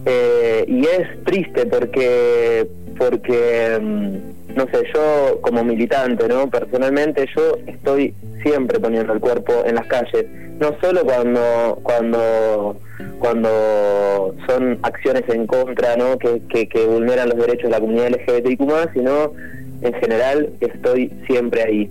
y 0.04 0.84
es 0.84 1.24
triste 1.24 1.64
porque 1.66 2.66
porque 2.98 3.78
mm, 3.80 4.56
no 4.56 4.66
sé, 4.66 4.84
yo 4.94 5.40
como 5.40 5.64
militante, 5.64 6.28
¿no? 6.28 6.48
Personalmente 6.48 7.26
yo 7.34 7.56
estoy 7.66 8.14
siempre 8.42 8.78
poniendo 8.78 9.12
el 9.12 9.20
cuerpo 9.20 9.62
en 9.64 9.76
las 9.76 9.86
calles, 9.86 10.26
no 10.58 10.74
solo 10.80 11.04
cuando 11.04 11.78
cuando 11.82 12.76
cuando 13.18 14.34
son 14.46 14.78
acciones 14.82 15.22
en 15.28 15.46
contra, 15.46 15.96
¿no? 15.96 16.18
Que, 16.18 16.40
que, 16.68 16.86
vulneran 16.86 17.28
los 17.28 17.38
derechos 17.38 17.64
de 17.64 17.70
la 17.70 17.80
comunidad 17.80 18.10
LGBTIQ+, 18.10 18.92
sino 18.94 19.32
en 19.80 19.94
general 19.94 20.50
estoy 20.60 21.12
siempre 21.26 21.62
ahí, 21.62 21.90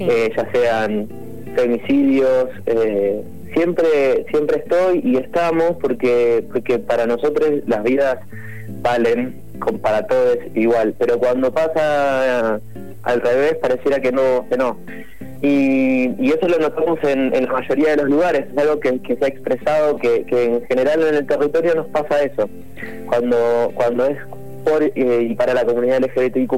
eh, 0.00 0.30
ya 0.36 0.50
sean 0.52 1.08
femicidios, 1.54 2.48
eh, 2.66 3.22
siempre 3.54 4.26
siempre 4.30 4.58
estoy 4.58 5.00
y 5.04 5.16
estamos 5.16 5.76
porque 5.80 6.44
porque 6.52 6.78
para 6.78 7.06
nosotros 7.06 7.50
las 7.66 7.82
vidas 7.82 8.18
valen 8.82 9.47
para 9.82 10.06
todos 10.06 10.38
igual, 10.54 10.94
pero 10.98 11.18
cuando 11.18 11.52
pasa 11.52 12.60
al 13.02 13.20
revés 13.20 13.56
pareciera 13.60 14.00
que 14.00 14.12
no, 14.12 14.46
que 14.48 14.56
no. 14.56 14.78
Y, 15.40 16.14
y 16.18 16.30
eso 16.30 16.48
lo 16.48 16.58
notamos 16.58 16.98
en, 17.04 17.34
en, 17.34 17.44
la 17.44 17.52
mayoría 17.52 17.90
de 17.90 17.98
los 17.98 18.06
lugares, 18.06 18.46
es 18.50 18.58
algo 18.58 18.80
que, 18.80 19.00
se 19.06 19.24
ha 19.24 19.28
expresado, 19.28 19.96
que, 19.98 20.24
que, 20.24 20.44
en 20.44 20.66
general 20.66 21.06
en 21.06 21.14
el 21.14 21.26
territorio 21.26 21.76
nos 21.76 21.86
pasa 21.88 22.22
eso. 22.22 22.48
Cuando, 23.06 23.70
cuando 23.74 24.06
es 24.06 24.18
por 24.64 24.82
eh, 24.82 24.92
y 24.94 25.34
para 25.36 25.54
la 25.54 25.64
comunidad 25.64 26.00
LGBTIQ 26.00 26.52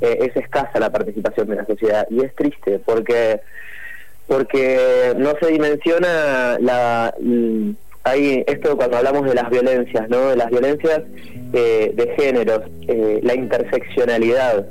eh, 0.00 0.18
es 0.20 0.36
escasa 0.36 0.80
la 0.80 0.90
participación 0.90 1.48
de 1.48 1.56
la 1.56 1.66
sociedad 1.66 2.06
y 2.10 2.24
es 2.24 2.34
triste 2.34 2.80
porque 2.84 3.40
porque 4.26 5.14
no 5.16 5.34
se 5.40 5.48
dimensiona 5.48 6.58
la 6.60 7.14
hay 8.04 8.44
esto 8.46 8.76
cuando 8.76 8.96
hablamos 8.96 9.26
de 9.26 9.34
las 9.34 9.50
violencias, 9.50 10.08
¿no? 10.08 10.30
De 10.30 10.36
las 10.36 10.50
violencias 10.50 11.02
eh, 11.52 11.92
de 11.94 12.14
géneros, 12.16 12.62
eh, 12.88 13.20
la 13.22 13.34
interseccionalidad, 13.34 14.66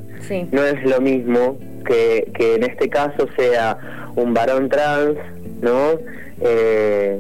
no 0.52 0.66
es 0.66 0.84
lo 0.84 1.00
mismo 1.02 1.58
que, 1.86 2.30
que 2.34 2.56
en 2.56 2.64
este 2.64 2.90
caso 2.90 3.28
sea 3.38 3.78
un 4.16 4.34
varón 4.34 4.70
trans, 4.70 5.18
¿no? 5.62 6.00
Eh, 6.42 7.20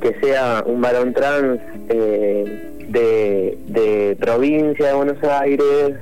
que 0.00 0.16
sea 0.22 0.62
un 0.66 0.80
varón 0.80 1.12
trans 1.12 1.60
de, 1.88 3.58
de, 3.68 4.16
provincia 4.18 4.86
de 4.88 4.94
Buenos 4.94 5.22
Aires, 5.22 5.94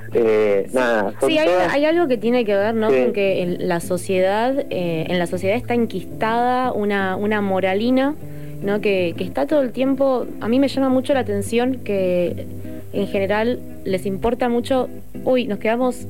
nada. 0.73 1.13
Sí, 1.25 1.37
hay, 1.37 1.85
algo 1.85 2.07
que 2.07 2.17
tiene 2.17 2.45
que 2.45 2.55
ver, 2.55 2.73
¿no? 2.75 2.87
Con 2.87 3.11
que 3.13 3.41
en 3.41 3.67
la 3.67 3.79
sociedad, 3.79 4.53
en 4.69 5.19
la 5.19 5.27
sociedad 5.27 5.57
está 5.57 5.73
enquistada 5.73 6.71
una, 6.71 7.15
una 7.17 7.41
moralina 7.41 8.15
¿no? 8.61 8.81
Que, 8.81 9.13
que, 9.17 9.23
está 9.23 9.45
todo 9.45 9.61
el 9.61 9.71
tiempo, 9.71 10.25
a 10.41 10.47
mí 10.47 10.59
me 10.59 10.67
llama 10.67 10.89
mucho 10.89 11.13
la 11.13 11.21
atención 11.21 11.77
que 11.83 12.45
en 12.93 13.07
general 13.07 13.59
les 13.85 14.05
importa 14.05 14.49
mucho, 14.49 14.89
uy, 15.23 15.45
nos 15.45 15.59
quedamos, 15.59 16.05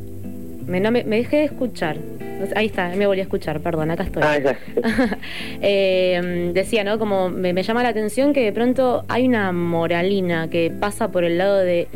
me, 0.65 0.79
no, 0.79 0.91
me, 0.91 1.03
dejé 1.03 1.37
de 1.37 1.43
escuchar, 1.45 1.97
ahí 2.55 2.67
está, 2.67 2.89
me 2.95 3.05
volví 3.05 3.19
a 3.19 3.23
escuchar, 3.23 3.59
perdón, 3.59 3.91
acá 3.91 4.03
estoy. 4.03 4.23
Ah, 4.23 4.37
eh, 5.61 6.51
decía, 6.53 6.83
¿no? 6.83 6.97
Como 6.97 7.29
me, 7.29 7.53
me 7.53 7.63
llama 7.63 7.83
la 7.83 7.89
atención 7.89 8.33
que 8.33 8.43
de 8.43 8.53
pronto 8.53 9.03
hay 9.07 9.27
una 9.27 9.51
moralina 9.51 10.49
que 10.49 10.71
pasa 10.71 11.11
por 11.11 11.23
el 11.23 11.37
lado 11.37 11.57
de 11.57 11.87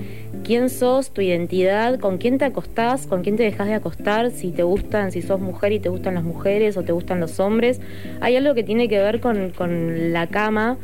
quién 0.43 0.69
sos, 0.69 1.11
tu 1.11 1.21
identidad, 1.21 1.99
con 1.99 2.17
quién 2.17 2.37
te 2.37 2.45
acostás, 2.45 3.07
con 3.07 3.23
quién 3.23 3.37
te 3.37 3.43
dejas 3.43 3.67
de 3.67 3.73
acostar, 3.73 4.31
si 4.31 4.51
te 4.51 4.63
gustan, 4.63 5.11
si 5.11 5.21
sos 5.21 5.39
mujer 5.39 5.71
y 5.71 5.79
te 5.79 5.89
gustan 5.89 6.15
las 6.15 6.23
mujeres 6.23 6.77
o 6.77 6.83
te 6.83 6.91
gustan 6.91 7.19
los 7.19 7.39
hombres. 7.39 7.81
Hay 8.21 8.35
algo 8.35 8.53
que 8.53 8.63
tiene 8.63 8.87
que 8.87 8.99
ver 8.99 9.19
con, 9.19 9.51
con 9.51 10.13
la 10.13 10.27
cama, 10.27 10.77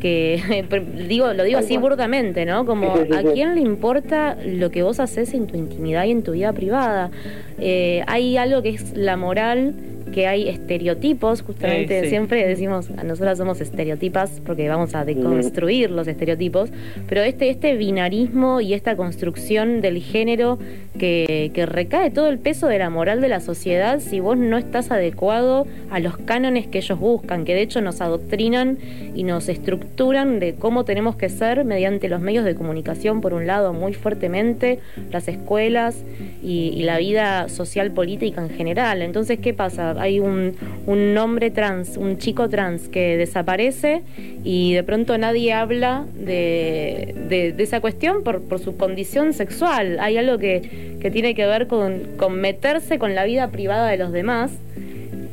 que 0.00 0.64
digo 1.08 1.32
lo 1.32 1.44
digo 1.44 1.58
así 1.58 1.76
burdamente, 1.76 2.44
¿no? 2.44 2.66
Como 2.66 2.92
a 2.92 3.22
quién 3.32 3.54
le 3.54 3.60
importa 3.60 4.36
lo 4.44 4.70
que 4.70 4.82
vos 4.82 5.00
haces 5.00 5.34
en 5.34 5.46
tu 5.46 5.56
intimidad 5.56 6.04
y 6.04 6.10
en 6.10 6.22
tu 6.22 6.32
vida 6.32 6.52
privada. 6.52 7.10
Eh, 7.58 8.02
hay 8.06 8.36
algo 8.36 8.62
que 8.62 8.70
es 8.70 8.96
la 8.96 9.16
moral 9.16 9.74
que 10.12 10.26
hay 10.26 10.48
estereotipos, 10.48 11.42
justamente 11.42 12.08
siempre 12.08 12.46
decimos, 12.46 12.90
nosotras 12.90 13.38
somos 13.38 13.60
estereotipas 13.60 14.40
porque 14.44 14.68
vamos 14.68 14.94
a 14.94 15.04
deconstruir 15.04 15.90
los 15.90 16.08
estereotipos, 16.08 16.70
pero 17.08 17.22
este, 17.22 17.50
este 17.50 17.76
binarismo 17.76 18.60
y 18.60 18.74
esta 18.74 18.96
construcción 18.96 19.80
del 19.80 20.02
género 20.02 20.58
que, 20.98 21.50
recae 21.66 22.10
todo 22.10 22.28
el 22.28 22.38
peso 22.38 22.68
de 22.68 22.78
la 22.78 22.90
moral 22.90 23.20
de 23.20 23.28
la 23.28 23.40
sociedad 23.40 24.00
si 24.00 24.20
vos 24.20 24.36
no 24.36 24.58
estás 24.58 24.90
adecuado 24.90 25.66
a 25.90 25.98
los 26.00 26.16
cánones 26.16 26.66
que 26.66 26.78
ellos 26.78 26.98
buscan, 26.98 27.44
que 27.44 27.54
de 27.54 27.62
hecho 27.62 27.80
nos 27.80 28.00
adoctrinan 28.00 28.78
y 29.14 29.22
nos 29.24 29.48
estructuran 29.48 30.38
de 30.38 30.54
cómo 30.54 30.84
tenemos 30.84 31.16
que 31.16 31.28
ser 31.28 31.64
mediante 31.64 32.08
los 32.08 32.20
medios 32.20 32.44
de 32.44 32.54
comunicación, 32.54 33.20
por 33.20 33.34
un 33.34 33.46
lado, 33.46 33.72
muy 33.72 33.94
fuertemente, 33.94 34.78
las 35.10 35.28
escuelas 35.28 35.96
y, 36.42 36.84
la 36.86 36.98
vida 36.98 37.48
social 37.48 37.90
política 37.90 38.40
en 38.40 38.50
general. 38.50 39.02
Entonces, 39.02 39.40
¿qué 39.40 39.52
pasa? 39.52 39.96
hay 39.98 40.20
un, 40.20 40.54
un 40.86 41.16
hombre 41.18 41.50
trans, 41.50 41.96
un 41.96 42.18
chico 42.18 42.48
trans 42.48 42.88
que 42.88 43.16
desaparece 43.16 44.02
y 44.44 44.74
de 44.74 44.82
pronto 44.84 45.18
nadie 45.18 45.52
habla 45.52 46.04
de, 46.14 47.14
de, 47.28 47.62
esa 47.62 47.80
cuestión 47.80 48.22
por, 48.22 48.42
por, 48.42 48.58
su 48.58 48.76
condición 48.76 49.32
sexual. 49.32 49.98
Hay 50.00 50.16
algo 50.16 50.38
que, 50.38 50.85
que 51.00 51.10
tiene 51.10 51.34
que 51.34 51.46
ver 51.46 51.66
con, 51.66 52.16
con 52.16 52.40
meterse 52.40 52.98
con 52.98 53.14
la 53.14 53.24
vida 53.24 53.48
privada 53.48 53.88
de 53.88 53.96
los 53.96 54.12
demás 54.12 54.52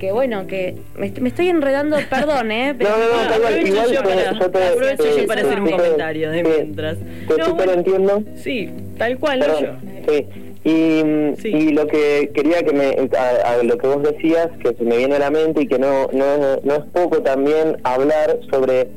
que 0.03 0.11
bueno, 0.11 0.47
que 0.47 0.75
me, 0.97 1.07
estoy 1.07 1.47
enredando, 1.47 1.95
perdón, 2.09 2.51
¿eh? 2.51 2.75
Pero, 2.77 2.89
no, 2.89 2.97
no, 2.97 3.29
no, 3.29 3.35
igual, 3.37 3.67
igual 3.67 3.91
yo, 3.93 4.03
para, 4.03 4.33
yo 4.33 4.51
te, 4.51 4.63
aprovecho 4.65 5.17
yo 5.17 5.27
para 5.27 5.41
hacer 5.43 5.61
un 5.61 5.71
comentario 5.71 6.29
de 6.29 6.43
mientras. 6.43 6.97
Te, 6.97 7.37
no, 7.37 7.55
bueno, 7.55 7.71
entiendo. 7.71 8.21
Sí, 8.35 8.69
tal 8.97 9.17
cual, 9.17 9.39
¿no? 9.39 9.61
yo. 9.61 9.67
Sí. 10.09 10.27
Y, 10.65 11.47
y, 11.47 11.71
lo 11.71 11.87
que 11.87 12.31
quería 12.33 12.63
que 12.63 12.73
me, 12.73 13.09
a, 13.17 13.63
lo 13.63 13.77
que 13.77 13.87
vos 13.87 14.03
decías, 14.03 14.49
que 14.61 14.73
se 14.73 14.83
me 14.83 14.97
viene 14.97 15.15
a 15.15 15.19
la 15.19 15.31
mente 15.31 15.61
y 15.61 15.67
que 15.67 15.79
no, 15.79 16.09
no, 16.11 16.37
no 16.61 16.73
es 16.73 16.83
poco 16.91 17.21
también 17.21 17.77
hablar 17.83 18.39
sobre 18.51 18.89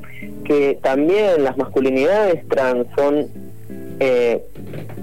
que 0.45 0.77
también 0.83 1.45
las 1.45 1.57
masculinidades 1.57 2.45
trans 2.49 2.85
son 2.97 3.29
eh, 4.01 4.43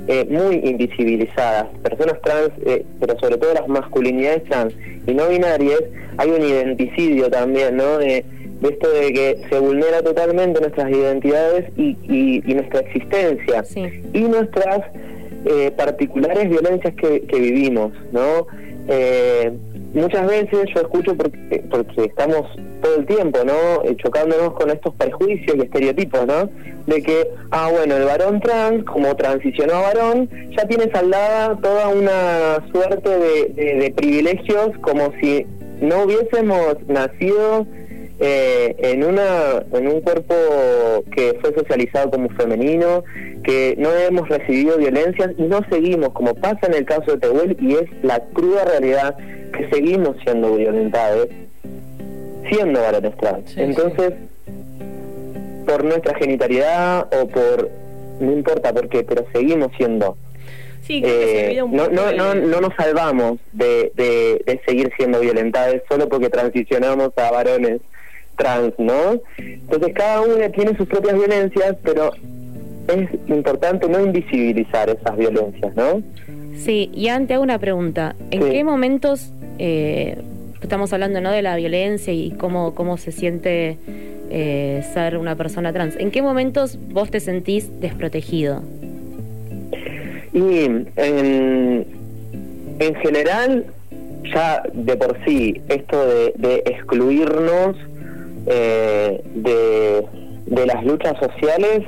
eh, 0.08 0.26
muy 0.30 0.58
invisibilizadas. 0.70 1.68
Personas 1.82 2.22
trans, 2.22 2.52
eh, 2.66 2.86
pero 3.00 3.18
sobre 3.20 3.38
todo 3.38 3.54
las 3.54 3.68
masculinidades 3.68 4.44
trans 4.46 4.74
y 5.08 5.14
no 5.14 5.30
binarias, 5.30 5.82
hay 6.18 6.30
un 6.30 6.42
identicidio 6.42 7.30
también, 7.30 7.78
¿no? 7.78 7.98
De, 7.98 8.26
esto 8.62 8.90
de 8.92 9.12
que 9.12 9.42
se 9.50 9.60
vulnera 9.60 10.02
totalmente 10.02 10.62
nuestras 10.62 10.90
identidades 10.90 11.66
y, 11.76 11.98
y, 12.08 12.54
nuestra 12.54 12.80
existencia 12.80 13.66
y 14.14 14.22
nuestras 14.22 14.80
eh, 15.46 15.70
particulares 15.76 16.50
violencias 16.50 16.94
que, 16.96 17.40
vivimos, 17.40 17.92
¿no? 18.14 18.48
Muchas 19.94 20.28
veces 20.28 20.70
yo 20.74 20.82
escucho 20.82 21.16
porque, 21.16 21.64
porque 21.70 22.06
estamos 22.06 22.48
todo 22.82 22.96
el 22.96 23.06
tiempo, 23.06 23.40
¿no? 23.46 23.84
Eh, 23.84 23.96
chocándonos 23.98 24.54
con 24.54 24.72
estos 24.72 24.94
prejuicios 24.96 25.56
y 25.56 25.62
estereotipos, 25.62 26.26
¿no? 26.26 26.50
De 26.88 27.02
que, 27.02 27.28
ah, 27.52 27.70
bueno, 27.72 27.98
el 27.98 28.06
varón 28.06 28.42
trans, 28.42 28.84
como 28.86 29.16
transicionó 29.16 29.76
a 29.76 29.82
varón, 29.94 30.30
ya 30.58 30.68
tiene 30.68 30.92
saldada 30.92 31.56
toda 31.62 31.90
una 31.90 32.68
suerte 32.72 33.10
de, 33.10 33.76
de 33.76 33.94
privilegios 33.96 34.72
como 34.82 35.14
si 35.22 35.46
no 35.80 36.04
hubiésemos 36.04 36.78
nacido 36.88 37.68
eh, 38.20 38.76
en, 38.80 39.04
una, 39.04 39.64
en 39.74 39.88
un 39.88 40.02
cuerpo 40.02 40.36
que 41.16 41.38
fue 41.42 41.54
socializado 41.54 42.12
como 42.12 42.30
femenino, 42.30 43.04
que 43.44 43.76
no 43.78 43.92
hemos 43.94 44.30
recibido 44.30 44.78
violencias 44.78 45.32
y 45.38 45.44
no 45.44 45.62
seguimos, 45.70 46.10
como 46.10 46.36
pasa 46.36 46.68
en 46.68 46.76
el 46.76 46.86
caso 46.86 47.12
de 47.12 47.18
Tehuel, 47.18 47.58
y 47.60 47.76
es 47.76 47.90
la 48.04 48.20
cruda 48.34 48.66
realidad 48.66 49.18
que 49.52 49.70
seguimos 49.70 50.16
siendo 50.24 50.56
violentados, 50.56 51.28
siendo 52.50 52.82
varones 52.82 53.18
trans. 53.18 53.58
Entonces, 53.58 54.14
por 55.66 55.84
nuestra 55.84 56.16
genitalidad 56.18 57.08
o 57.14 57.28
por, 57.28 57.70
no 58.20 58.32
importa 58.32 58.74
por 58.74 58.90
qué, 58.90 59.04
pero 59.04 59.26
seguimos 59.34 59.72
siendo 59.78 60.18
eh, 60.90 61.62
no, 61.70 61.88
no, 61.88 62.12
no, 62.12 62.36
no, 62.36 62.62
nos 62.62 62.76
salvamos 62.76 63.40
de, 63.54 63.92
de, 63.96 64.42
de, 64.46 64.62
seguir 64.68 64.92
siendo 64.98 65.22
violentados 65.22 65.78
solo 65.88 66.10
porque 66.10 66.30
transicionamos 66.30 67.12
a 67.16 67.32
varones 67.32 67.80
trans, 68.36 68.74
¿no? 68.78 69.20
Entonces 69.38 69.94
cada 69.94 70.22
uno 70.22 70.50
tiene 70.52 70.76
sus 70.78 70.88
propias 70.88 71.16
violencias, 71.16 71.76
pero 71.84 72.12
es 72.88 73.10
importante 73.28 73.88
no 73.88 74.00
invisibilizar 74.00 74.90
esas 74.90 75.18
violencias, 75.18 75.76
¿no? 75.76 76.02
Sí, 76.58 76.90
y 76.94 77.08
antes 77.08 77.36
hago 77.36 77.44
una 77.44 77.60
pregunta. 77.60 78.16
¿En 78.32 78.50
qué 78.50 78.64
momentos 78.64 79.32
eh, 79.60 80.18
estamos 80.62 80.94
hablando 80.94 81.22
¿no? 81.22 81.32
de 81.32 81.42
la 81.42 81.56
violencia 81.56 82.14
y 82.14 82.32
cómo, 82.32 82.76
cómo 82.76 82.98
se 82.98 83.12
siente 83.12 83.78
eh, 84.30 84.84
ser 84.94 85.18
una 85.18 85.36
persona 85.36 85.74
trans? 85.74 85.96
¿En 85.98 86.12
qué 86.12 86.22
momentos 86.22 86.78
vos 86.90 87.10
te 87.10 87.20
sentís 87.20 87.80
desprotegido? 87.80 88.62
Y 90.34 90.66
en, 90.66 90.88
en 92.80 92.96
general, 92.96 93.66
ya 94.34 94.64
de 94.74 94.96
por 94.96 95.18
sí, 95.26 95.62
esto 95.70 96.06
de, 96.06 96.34
de 96.38 96.56
excluirnos 96.66 97.76
eh, 98.46 99.22
de, 99.36 100.06
de, 100.46 100.66
las 100.66 100.84
luchas 100.84 101.14
sociales 101.20 101.84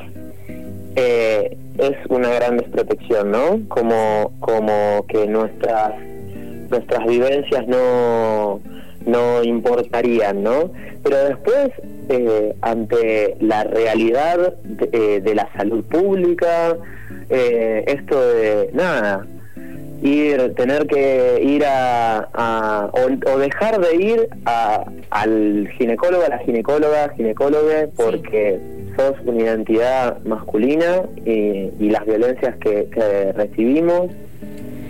eh, 0.95 1.57
es 1.77 1.95
una 2.09 2.29
gran 2.29 2.57
desprotección, 2.57 3.31
¿no? 3.31 3.59
Como, 3.67 4.31
como 4.39 5.05
que 5.07 5.27
nuestras, 5.27 5.93
nuestras 6.69 7.05
vivencias 7.05 7.67
no, 7.67 8.61
no 9.05 9.43
importarían, 9.43 10.43
¿no? 10.43 10.71
Pero 11.03 11.17
después, 11.25 11.69
eh, 12.09 12.55
ante 12.61 13.35
la 13.41 13.63
realidad 13.65 14.55
de, 14.63 15.21
de, 15.21 15.35
la 15.35 15.49
salud 15.57 15.83
pública, 15.85 16.77
esto 17.29 18.21
de, 18.21 18.69
nada, 18.73 19.25
ir, 20.05 20.53
tener 20.55 20.87
que 20.87 21.41
ir 21.43 21.63
a, 21.65 22.91
o, 22.93 23.37
dejar 23.37 23.79
de 23.79 23.95
ir 23.95 24.29
a, 24.45 24.85
al 25.09 25.67
ginecólogo, 25.77 26.23
a 26.23 26.29
la 26.29 26.37
ginecóloga, 26.39 27.09
ginecólogo, 27.15 27.89
porque 27.95 28.59
sos 28.95 29.15
una 29.25 29.41
identidad 29.41 30.23
masculina 30.23 31.03
y, 31.25 31.89
las 31.89 32.05
violencias 32.05 32.55
que, 32.57 33.33
recibimos. 33.35 34.11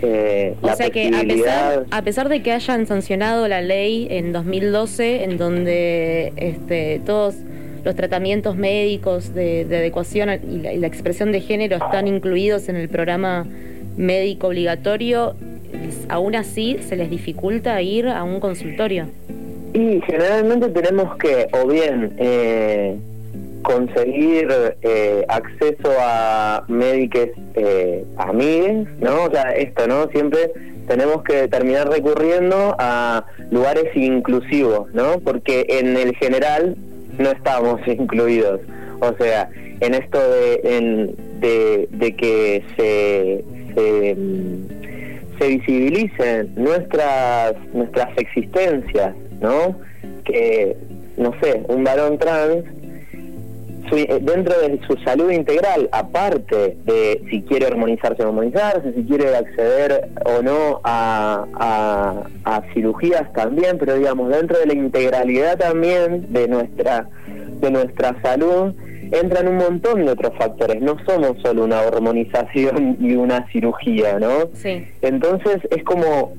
Eh, 0.02 0.54
o 0.60 0.74
sea 0.74 0.90
que 0.90 1.08
a 1.08 1.22
pesar, 1.22 1.86
a 1.90 2.02
pesar 2.02 2.28
de 2.28 2.42
que 2.42 2.52
hayan 2.52 2.86
sancionado 2.86 3.48
la 3.48 3.62
ley 3.62 4.06
en 4.10 4.32
2012, 4.32 5.24
en 5.24 5.38
donde 5.38 6.32
este, 6.36 7.00
todos 7.06 7.36
los 7.82 7.94
tratamientos 7.94 8.56
médicos 8.56 9.32
de, 9.32 9.62
adecuación 9.70 10.28
y 10.46 10.58
la, 10.58 10.72
y 10.74 10.78
la 10.78 10.86
expresión 10.86 11.32
de 11.32 11.40
género 11.40 11.76
están 11.76 12.08
incluidos 12.08 12.68
en 12.68 12.76
el 12.76 12.90
programa 12.90 13.46
médico 13.96 14.48
obligatorio, 14.48 15.34
aún 16.08 16.34
así 16.34 16.78
se 16.80 16.96
les 16.96 17.10
dificulta 17.10 17.80
ir 17.82 18.08
a 18.08 18.22
un 18.24 18.40
consultorio. 18.40 19.06
Y 19.72 20.00
generalmente 20.06 20.68
tenemos 20.68 21.16
que 21.16 21.48
o 21.52 21.66
bien 21.66 22.14
eh, 22.18 22.96
conseguir 23.62 24.48
eh, 24.82 25.24
acceso 25.28 25.92
a 26.00 26.64
médicos 26.68 27.28
eh, 27.54 28.04
amigos, 28.16 28.88
¿no? 29.00 29.24
O 29.24 29.30
sea, 29.30 29.52
esto, 29.52 29.86
¿no? 29.86 30.08
Siempre 30.08 30.50
tenemos 30.86 31.22
que 31.24 31.48
terminar 31.48 31.90
recurriendo 31.90 32.76
a 32.78 33.26
lugares 33.50 33.94
inclusivos, 33.94 34.92
¿no? 34.94 35.18
Porque 35.20 35.66
en 35.68 35.96
el 35.96 36.14
general 36.16 36.76
no 37.18 37.30
estamos 37.30 37.80
incluidos. 37.86 38.60
O 39.00 39.14
sea, 39.18 39.50
en 39.80 39.94
esto 39.94 40.18
de, 40.18 41.14
de, 41.40 41.88
de 41.90 42.16
que 42.16 42.64
se, 42.76 43.44
se, 43.76 44.16
se 45.38 45.48
visibilicen 45.48 46.52
nuestras, 46.56 47.54
nuestras 47.72 48.08
existencias, 48.18 49.14
¿no? 49.40 49.76
Que, 50.24 50.76
no 51.16 51.32
sé, 51.40 51.62
un 51.68 51.84
varón 51.84 52.18
trans 52.18 52.64
eh, 53.92 54.18
dentro 54.20 54.58
de 54.60 54.80
su 54.86 54.96
salud 55.04 55.30
integral, 55.30 55.88
aparte 55.92 56.76
de 56.84 57.22
si 57.30 57.42
quiere 57.42 57.66
armonizarse 57.66 58.24
o 58.24 58.28
armonizarse, 58.28 58.92
si 58.94 59.04
quiere 59.04 59.36
acceder 59.36 60.08
o 60.24 60.42
no 60.42 60.80
a, 60.82 61.46
a, 62.44 62.62
cirugías 62.74 63.32
también, 63.32 63.78
pero 63.78 63.94
digamos, 63.94 64.30
dentro 64.30 64.58
de 64.58 64.66
la 64.66 64.74
integralidad 64.74 65.56
también 65.58 66.32
de 66.32 66.48
nuestra, 66.48 67.08
de 67.60 67.70
nuestra 67.70 68.20
salud, 68.22 68.74
entran 69.12 69.48
un 69.48 69.56
montón 69.56 70.04
de 70.04 70.12
otros 70.12 70.32
factores, 70.38 70.80
no 70.82 70.96
somos 71.06 71.40
solo 71.42 71.64
una 71.64 71.82
hormonización 71.82 72.96
y 73.00 73.14
una 73.14 73.46
cirugía, 73.50 74.18
¿no? 74.18 74.50
Sí. 74.54 74.86
Entonces 75.02 75.58
es 75.70 75.82
como, 75.84 76.34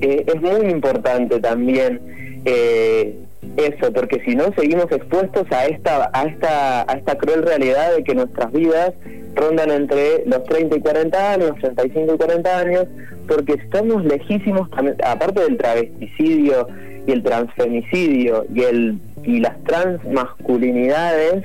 eh, 0.00 0.24
es 0.26 0.40
muy 0.40 0.70
importante 0.70 1.40
también 1.40 2.00
eh, 2.44 3.18
eso, 3.56 3.92
porque 3.92 4.22
si 4.24 4.34
no 4.34 4.52
seguimos 4.56 4.90
expuestos 4.90 5.46
a 5.50 5.66
esta, 5.66 6.10
a 6.12 6.24
esta, 6.24 6.82
a 6.82 6.96
esta 6.96 7.16
cruel 7.16 7.42
realidad 7.42 7.96
de 7.96 8.04
que 8.04 8.14
nuestras 8.14 8.52
vidas 8.52 8.92
rondan 9.34 9.70
entre 9.70 10.24
los 10.26 10.44
30 10.44 10.76
y 10.76 10.80
40 10.80 11.32
años, 11.32 11.52
35 11.60 12.14
y 12.14 12.18
40 12.18 12.58
años, 12.58 12.86
porque 13.26 13.54
estamos 13.54 14.04
lejísimos, 14.04 14.68
aparte 15.04 15.40
del 15.42 15.56
travesticidio 15.56 16.68
y 17.06 17.12
el 17.12 17.22
transfemicidio 17.22 18.46
y 18.52 18.62
el 18.62 18.98
y 19.24 19.40
las 19.40 19.62
transmasculinidades, 19.64 21.44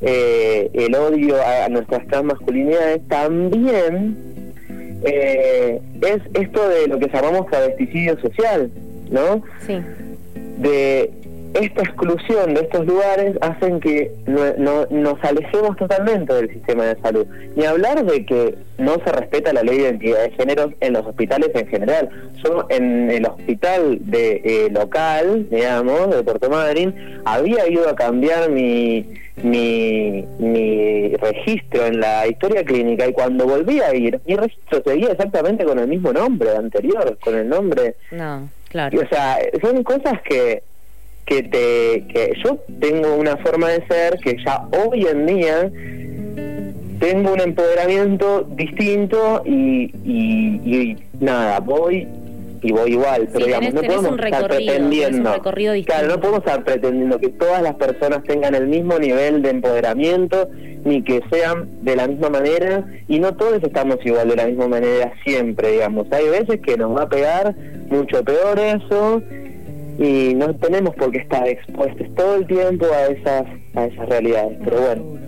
eh, 0.00 0.70
el 0.74 0.94
odio 0.94 1.36
a, 1.42 1.68
nuestras 1.68 2.06
transmasculinidades, 2.08 3.06
también 3.08 4.16
eh, 5.04 5.80
es 6.02 6.20
esto 6.34 6.68
de 6.68 6.88
lo 6.88 6.98
que 6.98 7.08
llamamos 7.08 7.46
travesticidio 7.46 8.20
social, 8.20 8.70
¿no? 9.10 9.42
Sí. 9.66 9.80
De 10.58 11.10
esta 11.60 11.82
exclusión 11.82 12.54
de 12.54 12.60
estos 12.62 12.86
lugares 12.86 13.36
hacen 13.40 13.80
que 13.80 14.12
no, 14.26 14.86
nos 14.90 15.22
alejemos 15.24 15.76
totalmente 15.76 16.32
del 16.34 16.50
sistema 16.52 16.84
de 16.84 17.00
salud. 17.00 17.26
Ni 17.54 17.64
hablar 17.64 18.04
de 18.04 18.26
que 18.26 18.54
no 18.78 18.94
se 19.04 19.12
respeta 19.12 19.52
la 19.52 19.62
ley 19.62 19.78
de 19.78 19.82
identidad 19.84 20.22
de 20.22 20.30
género 20.32 20.72
en 20.80 20.92
los 20.92 21.06
hospitales 21.06 21.50
en 21.54 21.66
general. 21.68 22.10
Yo 22.44 22.66
en 22.68 23.10
el 23.10 23.26
hospital 23.26 23.98
de 24.02 24.42
eh, 24.44 24.68
local, 24.70 25.46
digamos, 25.50 26.14
de 26.14 26.22
Puerto 26.22 26.50
Madryn, 26.50 26.94
había 27.24 27.68
ido 27.68 27.88
a 27.88 27.96
cambiar 27.96 28.50
mi, 28.50 29.06
mi, 29.42 30.24
mi 30.38 31.14
registro 31.16 31.86
en 31.86 32.00
la 32.00 32.26
historia 32.26 32.64
clínica 32.64 33.06
y 33.06 33.12
cuando 33.12 33.46
volví 33.46 33.80
a 33.80 33.94
ir, 33.94 34.20
mi 34.26 34.36
registro 34.36 34.82
seguía 34.84 35.12
exactamente 35.12 35.64
con 35.64 35.78
el 35.78 35.88
mismo 35.88 36.12
nombre 36.12 36.54
anterior, 36.54 37.16
con 37.20 37.34
el 37.34 37.48
nombre... 37.48 37.96
No, 38.10 38.48
claro. 38.68 39.00
o 39.00 39.08
sea, 39.08 39.38
son 39.62 39.82
cosas 39.82 40.20
que 40.22 40.62
que 41.26 41.42
te 41.42 42.06
que 42.12 42.32
yo 42.42 42.58
tengo 42.80 43.16
una 43.16 43.36
forma 43.38 43.68
de 43.68 43.86
ser 43.88 44.18
que 44.20 44.36
ya 44.44 44.66
hoy 44.70 45.06
en 45.06 45.26
día 45.26 45.70
tengo 47.00 47.32
un 47.32 47.40
empoderamiento 47.40 48.46
distinto 48.56 49.42
y, 49.44 49.90
y, 50.04 50.96
nada 51.20 51.58
voy 51.60 52.06
y 52.62 52.72
voy 52.72 52.92
igual 52.92 53.28
pero 53.32 53.46
digamos 53.46 53.74
no 53.74 53.82
podemos 53.82 54.18
estar 54.18 54.48
pretendiendo. 54.48 55.42
claro 55.84 56.08
no 56.08 56.20
podemos 56.20 56.38
estar 56.38 56.64
pretendiendo 56.64 57.18
que 57.18 57.28
todas 57.28 57.60
las 57.60 57.74
personas 57.74 58.22
tengan 58.22 58.54
el 58.54 58.68
mismo 58.68 58.98
nivel 58.98 59.42
de 59.42 59.50
empoderamiento 59.50 60.48
ni 60.84 61.02
que 61.02 61.20
sean 61.30 61.68
de 61.82 61.96
la 61.96 62.06
misma 62.06 62.30
manera 62.30 62.84
y 63.08 63.18
no 63.18 63.34
todos 63.34 63.60
estamos 63.64 63.98
igual 64.04 64.28
de 64.28 64.36
la 64.36 64.46
misma 64.46 64.68
manera 64.68 65.12
siempre 65.24 65.72
digamos. 65.72 66.06
Hay 66.12 66.28
veces 66.28 66.60
que 66.60 66.76
nos 66.76 66.96
va 66.96 67.02
a 67.02 67.08
pegar 67.08 67.56
mucho 67.88 68.22
peor 68.22 68.58
eso 68.60 69.20
y 69.98 70.34
no 70.34 70.54
tenemos 70.56 70.94
por 70.94 71.10
qué 71.10 71.18
estar 71.18 71.48
expuestos 71.48 72.06
todo 72.14 72.36
el 72.36 72.46
tiempo 72.46 72.86
a 72.86 73.06
esas 73.06 73.44
a 73.74 73.86
esas 73.86 74.08
realidades 74.08 74.58
pero 74.64 74.80
bueno 74.80 75.26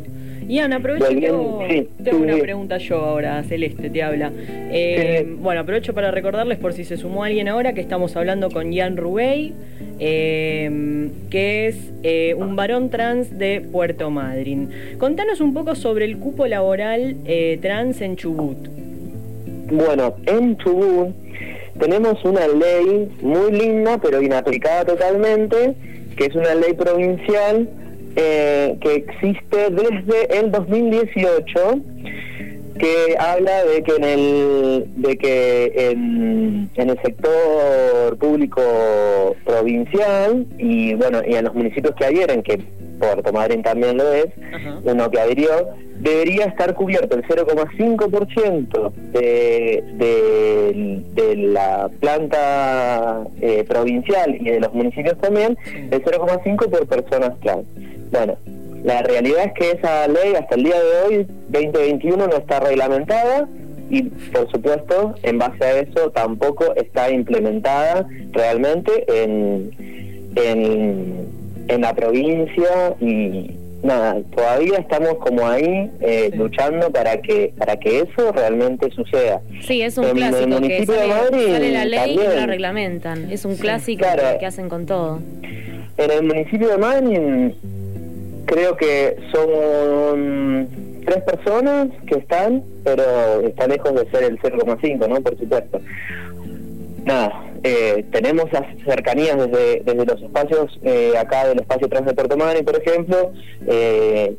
y 0.49 0.61
Ana, 0.61 0.77
aprovecho 0.77 1.07
que 1.09 1.89
tengo, 2.03 2.17
una 2.17 2.39
pregunta 2.39 2.79
yo 2.79 2.97
ahora, 2.97 3.43
Celeste 3.43 3.91
te 3.91 4.03
habla. 4.03 4.33
Eh, 4.73 5.27
bueno, 5.41 5.61
aprovecho 5.61 5.93
para 5.93 6.11
recordarles 6.11 6.57
por 6.57 6.73
si 6.73 6.85
se 6.85 6.97
sumó 6.97 7.25
alguien 7.25 7.49
ahora 7.49 7.75
que 7.75 7.83
estamos 7.83 8.17
hablando 8.17 8.51
con 8.51 8.73
Ian 8.73 8.97
Rubey, 8.97 9.53
eh, 9.99 11.11
que 11.29 11.67
es 11.67 11.93
eh, 12.03 12.35
un 12.35 12.57
varón 12.57 12.89
trans 12.89 13.39
de 13.39 13.61
Puerto 13.61 14.09
Madryn. 14.09 14.71
Contanos 14.97 15.43
un 15.43 15.53
poco 15.53 15.75
sobre 15.75 16.07
el 16.07 16.17
cupo 16.17 16.47
laboral 16.47 17.17
trans 17.61 18.01
en 18.01 18.17
Chubut. 18.17 18.57
Bueno, 19.71 20.17
en 20.25 20.57
Chubut 20.57 21.15
tenemos 21.79 22.25
una 22.25 22.47
ley 22.49 23.11
muy 23.23 23.53
linda, 23.53 23.99
pero 23.99 24.21
inaplicada 24.21 24.85
totalmente, 24.85 25.75
que 26.17 26.27
es 26.27 26.35
una 26.35 26.55
ley 26.55 26.75
provincial 26.75 27.69
eh, 28.17 28.77
que 28.81 28.95
existe 28.95 29.71
desde 29.71 30.39
el 30.39 30.51
2018 30.51 31.81
que 32.79 33.17
habla 33.19 33.65
de 33.65 33.83
que 33.83 33.97
en 33.97 34.05
el 34.05 34.85
de 34.97 35.17
que 35.17 35.91
en, 35.91 36.71
el 36.77 37.03
sector 37.03 38.17
público 38.19 38.63
provincial 39.45 40.47
y 40.59 40.95
bueno 40.95 41.21
y 41.27 41.35
en 41.35 41.45
los 41.45 41.55
municipios 41.55 41.95
que 41.97 42.05
adhieren 42.05 42.43
que 42.43 42.61
Puerto 42.99 43.33
Madryn 43.33 43.63
también 43.63 43.97
lo 43.97 44.13
es 44.13 44.27
uno 44.85 45.11
que 45.11 45.21
adhirió 45.21 45.69
debería 46.01 46.45
estar 46.47 46.75
cubierto 46.75 47.17
el 47.17 47.25
0,5% 47.25 48.93
de, 49.13 49.83
de, 49.95 51.03
de 51.15 51.37
la 51.37 51.91
planta 52.01 53.25
eh, 53.41 53.65
provincial 53.67 54.37
y 54.41 54.45
de 54.45 54.61
los 54.61 54.73
municipios 54.73 55.19
también, 55.19 55.57
el 55.91 56.05
0,5% 56.05 56.57
por 56.57 56.87
personas 56.87 57.39
trans. 57.41 57.65
Bueno, 58.13 58.37
la 58.85 59.03
realidad 59.03 59.47
es 59.47 59.53
que 59.55 59.71
esa 59.73 60.07
ley 60.07 60.35
hasta 60.35 60.55
el 60.55 60.65
día 60.65 60.77
de 60.77 61.17
hoy, 61.17 61.27
2021, 61.49 62.29
no 62.29 62.37
está 62.37 62.61
reglamentada 62.61 63.49
y 63.91 64.03
por 64.03 64.51
supuesto 64.51 65.15
en 65.23 65.39
base 65.39 65.65
a 65.65 65.81
eso 65.81 66.11
tampoco 66.11 66.75
está 66.77 67.11
implementada 67.11 68.07
realmente 68.33 69.05
en, 69.09 69.71
en, 70.37 71.28
en 71.69 71.83
la 71.83 71.95
provincia 71.95 72.95
y, 73.01 73.51
nada, 73.83 74.21
todavía 74.35 74.79
estamos 74.79 75.15
como 75.19 75.47
ahí 75.47 75.91
eh, 76.01 76.31
luchando 76.35 76.91
para 76.91 77.21
que 77.21 77.53
para 77.57 77.77
que 77.77 78.01
eso 78.01 78.33
realmente 78.33 78.91
suceda. 78.91 79.41
Sí, 79.63 79.83
es 79.83 79.97
un 79.99 80.05
clásico 80.11 80.61
que 80.61 80.87
sale, 80.87 81.73
la 81.73 81.85
ley 81.85 82.15
y 82.15 82.37
la 82.37 82.47
reglamentan. 82.47 83.31
Es 83.31 83.45
un 83.45 83.57
clásico 83.57 84.05
que, 84.39 84.47
hacen 84.47 84.69
con 84.69 84.87
todo. 84.87 85.21
En 85.97 86.11
el 86.11 86.23
municipio 86.25 86.69
de 86.69 86.79
Madrid 86.79 87.53
creo 88.47 88.77
que 88.77 89.17
son 89.33 90.69
tres 91.05 91.23
personas 91.23 91.89
que 92.07 92.17
están, 92.17 92.63
pero 92.85 93.41
está 93.47 93.67
lejos 93.67 93.95
de 93.95 94.11
ser 94.11 94.25
el 94.25 94.39
0,5, 94.39 95.09
¿no? 95.09 95.21
Por 95.21 95.39
supuesto. 95.39 95.81
Nada, 97.05 97.48
eh, 97.63 98.05
tenemos 98.13 98.53
las 98.53 98.65
cercanías 98.85 99.37
desde, 99.37 99.83
desde 99.85 100.05
los 100.05 100.23
espacios, 100.23 100.79
eh, 100.83 101.13
acá 101.19 101.47
del 101.47 101.61
espacio 101.61 101.89
trans 101.89 102.07
de 102.07 102.15
Puerto 102.15 102.37
Madryn, 102.37 102.65
por 102.65 102.81
ejemplo, 102.81 103.33
eh, 103.67 104.37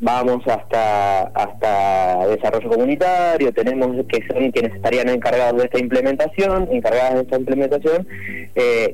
vamos 0.00 0.46
hasta 0.46 1.22
hasta 1.22 2.26
desarrollo 2.26 2.68
comunitario, 2.68 3.52
tenemos 3.52 4.04
que 4.06 4.26
son 4.26 4.50
quienes 4.50 4.74
estarían 4.74 5.08
encargados 5.08 5.58
de 5.58 5.64
esta 5.64 5.78
implementación, 5.78 6.68
encargadas 6.70 7.14
de 7.14 7.20
esta 7.22 7.38
implementación, 7.38 8.06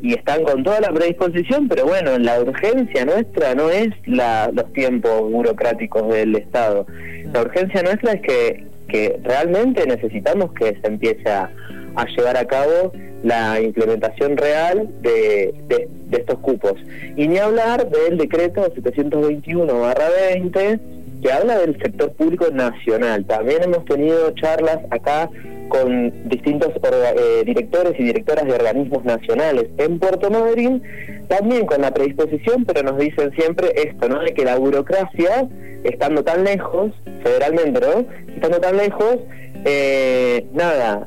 y 0.02 0.14
están 0.14 0.44
con 0.44 0.62
toda 0.62 0.80
la 0.80 0.92
predisposición, 0.92 1.68
pero 1.68 1.86
bueno, 1.86 2.16
la 2.18 2.40
urgencia 2.40 3.04
nuestra 3.04 3.54
no 3.54 3.70
es 3.70 3.88
la, 4.06 4.50
los 4.52 4.72
tiempos 4.72 5.30
burocráticos 5.32 6.08
del 6.12 6.36
Estado, 6.36 6.86
la 7.32 7.42
urgencia 7.42 7.82
nuestra 7.82 8.12
es 8.12 8.22
que, 8.22 8.64
que 8.88 9.20
realmente 9.24 9.84
necesitamos 9.86 10.52
que 10.52 10.78
se 10.80 10.86
empiece 10.86 11.28
a 11.28 11.50
a 11.96 12.06
llevar 12.06 12.36
a 12.36 12.44
cabo 12.44 12.92
la 13.22 13.60
implementación 13.60 14.36
real 14.36 14.88
de, 15.02 15.54
de, 15.68 15.88
estos 16.16 16.38
cupos. 16.38 16.74
Y 17.16 17.28
ni 17.28 17.38
hablar 17.38 17.88
del 17.88 18.18
decreto 18.18 18.62
721-20, 18.74 20.80
que 21.22 21.32
habla 21.32 21.58
del 21.58 21.80
sector 21.80 22.12
público 22.12 22.46
nacional. 22.50 23.24
También 23.26 23.62
hemos 23.62 23.84
tenido 23.84 24.30
charlas 24.32 24.78
acá 24.90 25.30
con 25.68 26.28
distintos 26.28 26.72
eh, 26.74 27.42
directores 27.46 27.94
y 27.98 28.04
directoras 28.04 28.44
de 28.44 28.54
organismos 28.54 29.04
nacionales 29.04 29.66
en 29.78 29.98
Puerto 29.98 30.30
Madryn, 30.30 30.82
también 31.28 31.64
con 31.64 31.80
la 31.80 31.92
predisposición, 31.92 32.64
pero 32.64 32.82
nos 32.82 32.98
dicen 32.98 33.30
siempre 33.32 33.72
esto, 33.76 34.08
¿no? 34.08 34.20
De 34.20 34.34
que 34.34 34.44
la 34.44 34.56
burocracia, 34.56 35.48
estando 35.84 36.24
tan 36.24 36.44
lejos, 36.44 36.92
federalmente, 37.22 37.80
¿no? 37.80 38.04
Estando 38.34 38.58
tan 38.58 38.76
lejos, 38.76 39.18
eh, 39.64 40.44
nada, 40.52 41.06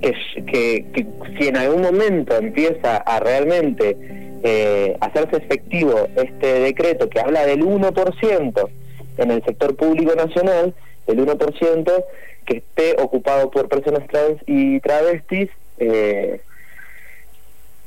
que, 0.00 0.86
que, 0.92 1.06
si 1.38 1.48
en 1.48 1.56
algún 1.56 1.82
momento 1.82 2.36
empieza 2.36 2.96
a 2.98 3.20
realmente 3.20 3.96
eh, 4.42 4.96
hacerse 5.00 5.36
efectivo 5.36 6.08
este 6.16 6.60
decreto 6.60 7.08
que 7.08 7.20
habla 7.20 7.44
del 7.44 7.64
1% 7.64 8.68
en 9.18 9.30
el 9.30 9.44
sector 9.44 9.76
público 9.76 10.14
nacional, 10.14 10.74
el 11.06 11.18
1% 11.26 12.04
que 12.46 12.58
esté 12.58 12.96
ocupado 13.00 13.50
por 13.50 13.68
personas 13.68 14.06
trans 14.08 14.38
y 14.46 14.80
travestis, 14.80 15.50
eh, 15.78 16.40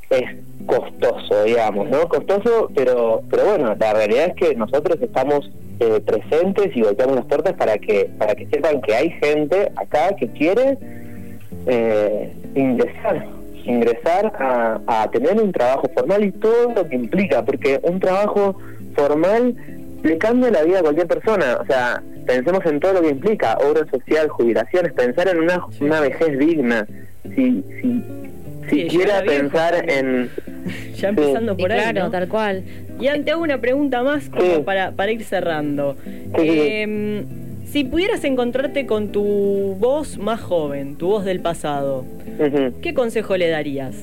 es 0.10 0.36
costoso, 0.65 1.43
digamos, 1.45 1.89
¿no? 1.89 2.08
Costoso, 2.10 2.69
pero 2.76 3.24
pero 3.30 3.45
bueno, 3.45 3.76
la 3.80 3.93
realidad 3.93 4.28
es 4.28 4.36
que 4.36 4.56
nosotros 4.56 4.97
estamos 5.02 5.50
eh, 5.80 6.02
presentes 6.06 6.76
y 6.76 6.82
golpeamos 6.82 7.15
las 7.15 7.26
puertas 7.26 7.54
para 7.54 7.78
que 7.78 8.10
para 8.17 8.36
que 8.36 8.45
sepan 8.47 8.82
que 8.82 8.93
hay 8.93 9.10
gente 9.12 9.71
acá 9.78 10.15
que 10.17 10.28
quiere 10.28 10.78
eh, 11.67 12.34
ingresar 12.56 13.26
ingresar 13.63 14.34
a, 14.39 14.82
a 14.88 15.12
tener 15.12 15.39
un 15.39 15.52
trabajo 15.52 15.89
formal 15.95 16.24
y 16.24 16.32
todo 16.32 16.74
lo 16.76 16.88
que 16.88 16.95
implica, 16.95 17.43
porque 17.45 17.80
un 17.84 18.00
trabajo 18.00 18.58
formal 18.95 19.56
le 20.04 20.17
cambia 20.17 20.52
la 20.52 20.63
vida 20.63 20.80
a 20.80 20.82
cualquier 20.82 21.08
persona. 21.08 21.58
O 21.62 21.65
sea, 21.65 22.02
pensemos 22.26 22.65
en 22.65 22.80
todo 22.80 22.93
lo 22.93 23.02
que 23.02 23.10
implica, 23.10 23.58
obra 23.58 23.86
social, 23.89 24.30
jubilaciones, 24.30 24.93
pensar 24.93 25.28
en 25.28 25.39
una, 25.39 25.63
una 25.80 26.02
vejez 26.02 26.39
digna. 26.39 26.88
Si, 27.36 27.63
si, 27.82 28.04
si 28.69 28.88
quiera 28.88 29.21
pensar 29.24 29.89
en... 29.89 30.30
Ya 30.95 31.10
empezando 31.10 31.58
por 31.58 31.71
ahí. 31.71 31.91
Claro, 31.91 32.12
tal 32.12 32.28
cual. 32.28 32.63
Y 33.00 33.08
te 33.21 33.32
hago 33.32 33.41
una 33.41 33.60
pregunta 33.60 34.04
más 34.04 34.30
como 34.30 34.63
para, 34.63 34.91
para 34.91 35.12
ir 35.12 35.24
cerrando. 35.24 35.97
Eh, 36.38 37.26
si 37.71 37.86
pudieras 37.86 38.23
encontrarte 38.25 38.86
con 38.86 39.13
tu 39.13 39.77
voz 39.79 40.17
más 40.17 40.41
joven, 40.41 40.97
tu 40.97 41.07
voz 41.07 41.23
del 41.23 41.39
pasado, 41.39 42.03
¿qué 42.81 42.93
consejo 42.93 43.38
le 43.38 43.47
darías? 43.47 43.95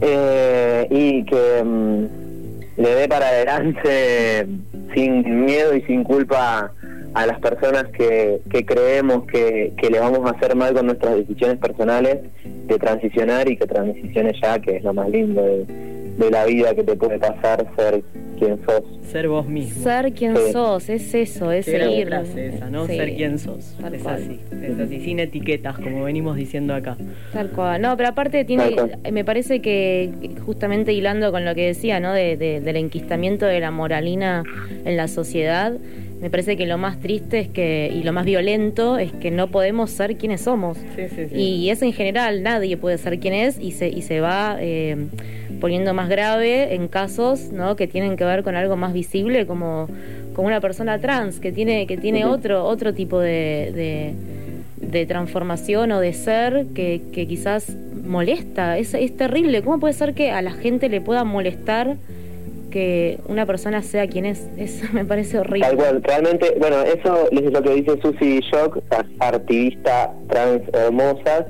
Eh, 0.00 0.86
y 0.90 1.24
que 1.24 1.62
mm, 1.62 2.80
le 2.80 2.94
dé 2.94 3.08
para 3.08 3.28
adelante 3.28 4.46
sin 4.94 5.44
miedo 5.44 5.76
y 5.76 5.82
sin 5.82 6.02
culpa 6.02 6.72
a 7.12 7.26
las 7.26 7.38
personas 7.40 7.84
que, 7.96 8.40
que 8.50 8.64
creemos 8.64 9.26
que, 9.26 9.74
que, 9.76 9.90
le 9.90 10.00
vamos 10.00 10.20
a 10.24 10.34
hacer 10.34 10.56
mal 10.56 10.72
con 10.72 10.86
nuestras 10.86 11.16
decisiones 11.16 11.58
personales 11.58 12.20
de 12.66 12.78
transicionar 12.78 13.50
y 13.50 13.56
que 13.58 13.66
transicione 13.66 14.32
ya, 14.42 14.58
que 14.58 14.76
es 14.78 14.82
lo 14.82 14.94
más 14.94 15.10
lindo 15.10 15.42
de, 15.42 16.03
de 16.16 16.30
la 16.30 16.44
vida 16.46 16.74
que 16.74 16.84
te 16.84 16.96
puede 16.96 17.18
pasar 17.18 17.66
ser 17.76 18.02
quien 18.38 18.58
sos. 18.64 18.82
Ser 19.10 19.28
vos 19.28 19.46
mismo. 19.46 19.82
Ser 19.82 20.12
quien 20.12 20.36
sos, 20.52 20.88
es 20.88 21.14
eso, 21.14 21.52
es 21.52 21.66
seguir. 21.66 22.12
esa, 22.12 22.70
¿no? 22.70 22.86
Ser 22.86 23.14
quien 23.14 23.38
sos. 23.38 23.76
es 23.92 24.06
así, 24.06 24.40
es 24.62 24.78
así, 24.78 25.00
sin 25.00 25.20
etiquetas, 25.20 25.78
como 25.78 26.04
venimos 26.04 26.36
diciendo 26.36 26.74
acá. 26.74 26.96
Tal 27.32 27.50
cual. 27.50 27.80
No, 27.80 27.96
pero 27.96 28.10
aparte 28.10 28.44
tiene, 28.44 28.76
me 29.10 29.24
parece 29.24 29.60
que 29.60 30.10
justamente 30.44 30.92
hilando 30.92 31.30
con 31.32 31.44
lo 31.44 31.54
que 31.54 31.66
decía, 31.66 32.00
¿no? 32.00 32.12
De, 32.12 32.36
del 32.36 32.76
enquistamiento 32.76 33.46
de 33.46 33.60
la 33.60 33.70
moralina 33.70 34.42
en 34.84 34.96
la 34.96 35.08
sociedad, 35.08 35.72
me 36.20 36.30
parece 36.30 36.56
que 36.56 36.66
lo 36.66 36.78
más 36.78 37.00
triste 37.00 37.40
es 37.40 37.48
que 37.48 37.92
y 37.94 38.02
lo 38.02 38.12
más 38.12 38.24
violento 38.24 38.98
es 38.98 39.12
que 39.12 39.30
no 39.30 39.48
podemos 39.48 39.90
ser 39.90 40.16
quienes 40.16 40.40
somos. 40.40 40.78
Sí, 40.96 41.02
sí, 41.14 41.28
sí. 41.28 41.36
Y 41.36 41.70
eso 41.70 41.84
en 41.84 41.92
general, 41.92 42.42
nadie 42.42 42.76
puede 42.76 42.98
ser 42.98 43.18
quien 43.18 43.34
es 43.34 43.58
y 43.60 43.72
se, 43.72 43.88
y 43.88 44.02
se 44.02 44.20
va 44.20 44.56
eh, 44.60 44.96
poniendo 45.60 45.94
más 45.94 46.08
grave 46.08 46.74
en 46.74 46.88
casos 46.88 47.50
¿no? 47.52 47.76
que 47.76 47.86
tienen 47.86 48.16
que 48.16 48.24
ver 48.24 48.42
con 48.42 48.56
algo 48.56 48.76
más 48.76 48.92
visible 48.92 49.46
como, 49.46 49.88
como 50.34 50.48
una 50.48 50.60
persona 50.60 50.98
trans 50.98 51.40
que 51.40 51.52
tiene, 51.52 51.86
que 51.86 51.96
tiene 51.96 52.24
otro, 52.24 52.64
otro 52.64 52.94
tipo 52.94 53.20
de, 53.20 54.14
de, 54.76 55.06
transformación 55.06 55.90
o 55.92 56.00
de 56.00 56.12
ser 56.12 56.66
que, 56.74 57.02
que 57.12 57.26
quizás 57.26 57.74
molesta. 58.04 58.78
Es, 58.78 58.94
es 58.94 59.16
terrible. 59.16 59.62
¿Cómo 59.62 59.80
puede 59.80 59.92
ser 59.92 60.14
que 60.14 60.30
a 60.30 60.40
la 60.40 60.52
gente 60.52 60.88
le 60.88 61.00
pueda 61.00 61.24
molestar? 61.24 61.96
que 62.74 63.20
una 63.28 63.46
persona 63.46 63.82
sea 63.82 64.08
quien 64.08 64.26
es. 64.26 64.48
Eso 64.58 64.86
me 64.92 65.04
parece 65.04 65.38
horrible. 65.38 65.60
Tal 65.60 65.76
cual, 65.76 66.02
realmente, 66.02 66.56
bueno, 66.58 66.82
eso 66.82 67.30
es 67.30 67.52
lo 67.52 67.62
que 67.62 67.70
dice 67.70 67.92
Susie 68.02 68.40
Shock, 68.40 68.82
activista 69.20 70.12
trans 70.28 70.62
hermosa, 70.72 71.46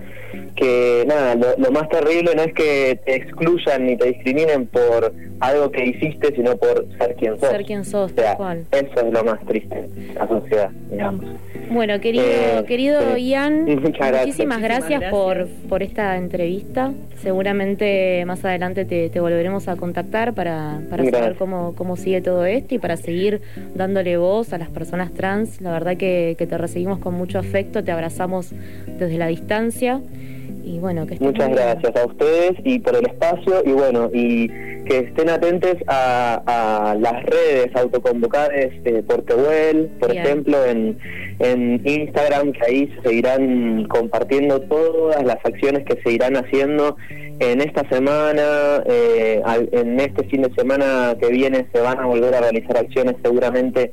que 0.54 1.04
nada, 1.06 1.34
lo, 1.34 1.70
más 1.70 1.88
terrible 1.88 2.34
no 2.34 2.42
es 2.42 2.52
que 2.54 2.98
te 3.04 3.16
excluyan 3.16 3.86
ni 3.86 3.96
te 3.96 4.06
discriminen 4.06 4.66
por 4.66 5.12
algo 5.40 5.70
que 5.70 5.84
hiciste, 5.84 6.34
sino 6.34 6.56
por 6.56 6.86
ser 6.98 7.14
quien 7.16 7.38
sos. 7.38 7.50
Ser 7.50 7.64
quien 7.64 7.84
sos, 7.84 8.12
Eso 8.12 9.06
es 9.06 9.12
lo 9.12 9.24
más 9.24 9.44
triste 9.46 9.88
la 10.14 10.28
sociedad, 10.28 10.70
digamos. 10.90 11.24
Bueno, 11.70 11.98
querido, 12.00 12.24
eh, 12.24 12.64
querido 12.66 13.16
Ian, 13.16 13.64
muchísimas 13.82 14.60
gracias, 14.60 15.10
Por, 15.10 15.48
por 15.68 15.82
esta 15.82 16.16
entrevista. 16.16 16.92
Seguramente 17.22 18.22
más 18.26 18.44
adelante 18.44 18.84
te, 18.84 19.20
volveremos 19.20 19.66
a 19.68 19.76
contactar 19.76 20.34
para, 20.34 20.80
para 20.90 21.04
saber 21.10 21.36
cómo, 21.36 21.74
cómo 21.74 21.96
sigue 21.96 22.20
todo 22.20 22.44
esto 22.44 22.74
y 22.74 22.78
para 22.78 22.96
seguir 22.96 23.40
dándole 23.74 24.16
voz 24.18 24.52
a 24.52 24.58
las 24.58 24.68
personas 24.68 25.12
trans. 25.12 25.60
La 25.60 25.72
verdad 25.72 25.96
que, 25.96 26.36
que 26.38 26.46
te 26.46 26.58
recibimos 26.58 26.98
con 26.98 27.14
mucho 27.14 27.38
afecto, 27.38 27.82
te 27.82 27.90
abrazamos 27.90 28.50
desde 28.98 29.16
la 29.16 29.26
distancia 29.26 30.00
y 30.64 30.78
bueno, 30.78 31.06
que 31.06 31.16
Muchas 31.20 31.50
gracias 31.50 31.96
a 31.96 32.06
ustedes 32.06 32.52
y 32.64 32.78
por 32.78 32.96
el 32.96 33.06
espacio 33.06 33.62
y 33.64 33.72
bueno, 33.72 34.10
y 34.12 34.48
que 34.84 34.98
estén 34.98 35.30
atentos 35.30 35.76
a, 35.86 36.96
las 36.98 37.22
redes 37.24 37.74
autoconvocadas 37.74 38.50
de 38.82 39.02
Portehuel, 39.02 39.90
por 39.98 40.10
ejemplo, 40.10 40.64
en, 40.64 40.98
en 41.38 41.80
Instagram, 41.84 42.52
que 42.52 42.64
ahí 42.66 42.92
se 42.96 43.08
seguirán 43.08 43.84
compartiendo 43.88 44.60
todas 44.62 45.24
las 45.24 45.36
acciones 45.44 45.84
que 45.84 46.00
se 46.02 46.12
irán 46.12 46.36
haciendo 46.36 46.96
en 47.40 47.60
esta 47.60 47.88
semana, 47.88 48.82
eh, 48.86 49.42
en 49.72 49.98
este 49.98 50.24
fin 50.28 50.42
de 50.42 50.54
semana 50.54 51.16
que 51.20 51.28
viene 51.28 51.66
se 51.72 51.80
van 51.80 51.98
a 51.98 52.06
volver 52.06 52.34
a 52.34 52.40
realizar 52.40 52.76
acciones 52.76 53.16
seguramente 53.22 53.90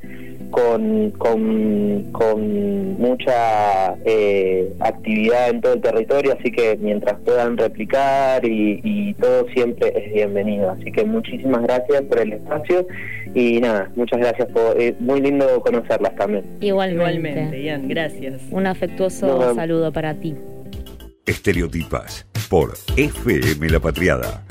con, 0.52 1.10
con, 1.12 3.00
mucha 3.00 3.94
eh, 4.04 4.72
actividad 4.78 5.50
en 5.50 5.60
todo 5.60 5.72
el 5.72 5.80
territorio, 5.80 6.36
así 6.38 6.52
que 6.52 6.78
mientras 6.80 7.18
puedan 7.20 7.56
replicar 7.56 8.44
y, 8.44 9.14
todo 9.14 9.46
siempre 9.48 9.92
es 9.96 10.12
bienvenido. 10.12 10.70
Así 10.70 10.92
que 10.92 11.04
muchísimas 11.04 11.62
gracias 11.62 12.02
por 12.02 12.20
el 12.20 12.34
espacio 12.34 12.86
y 13.34 13.60
nada, 13.60 13.90
muchas 13.96 14.20
gracias 14.20 14.48
por, 14.48 14.80
eh, 14.80 14.94
muy 15.00 15.20
lindo 15.20 15.60
conocerlas 15.60 16.14
también. 16.16 16.44
Igualmente. 16.60 17.62
Ian, 17.62 17.88
gracias. 17.88 18.42
Un 18.50 18.66
afectuoso 18.66 19.54
saludo 19.54 19.92
para 19.92 20.14
ti. 20.14 20.34
Estereotipas 21.26 22.26
por 22.48 22.74
FM 22.96 23.68
La 23.70 23.80
Patriada 23.80 24.42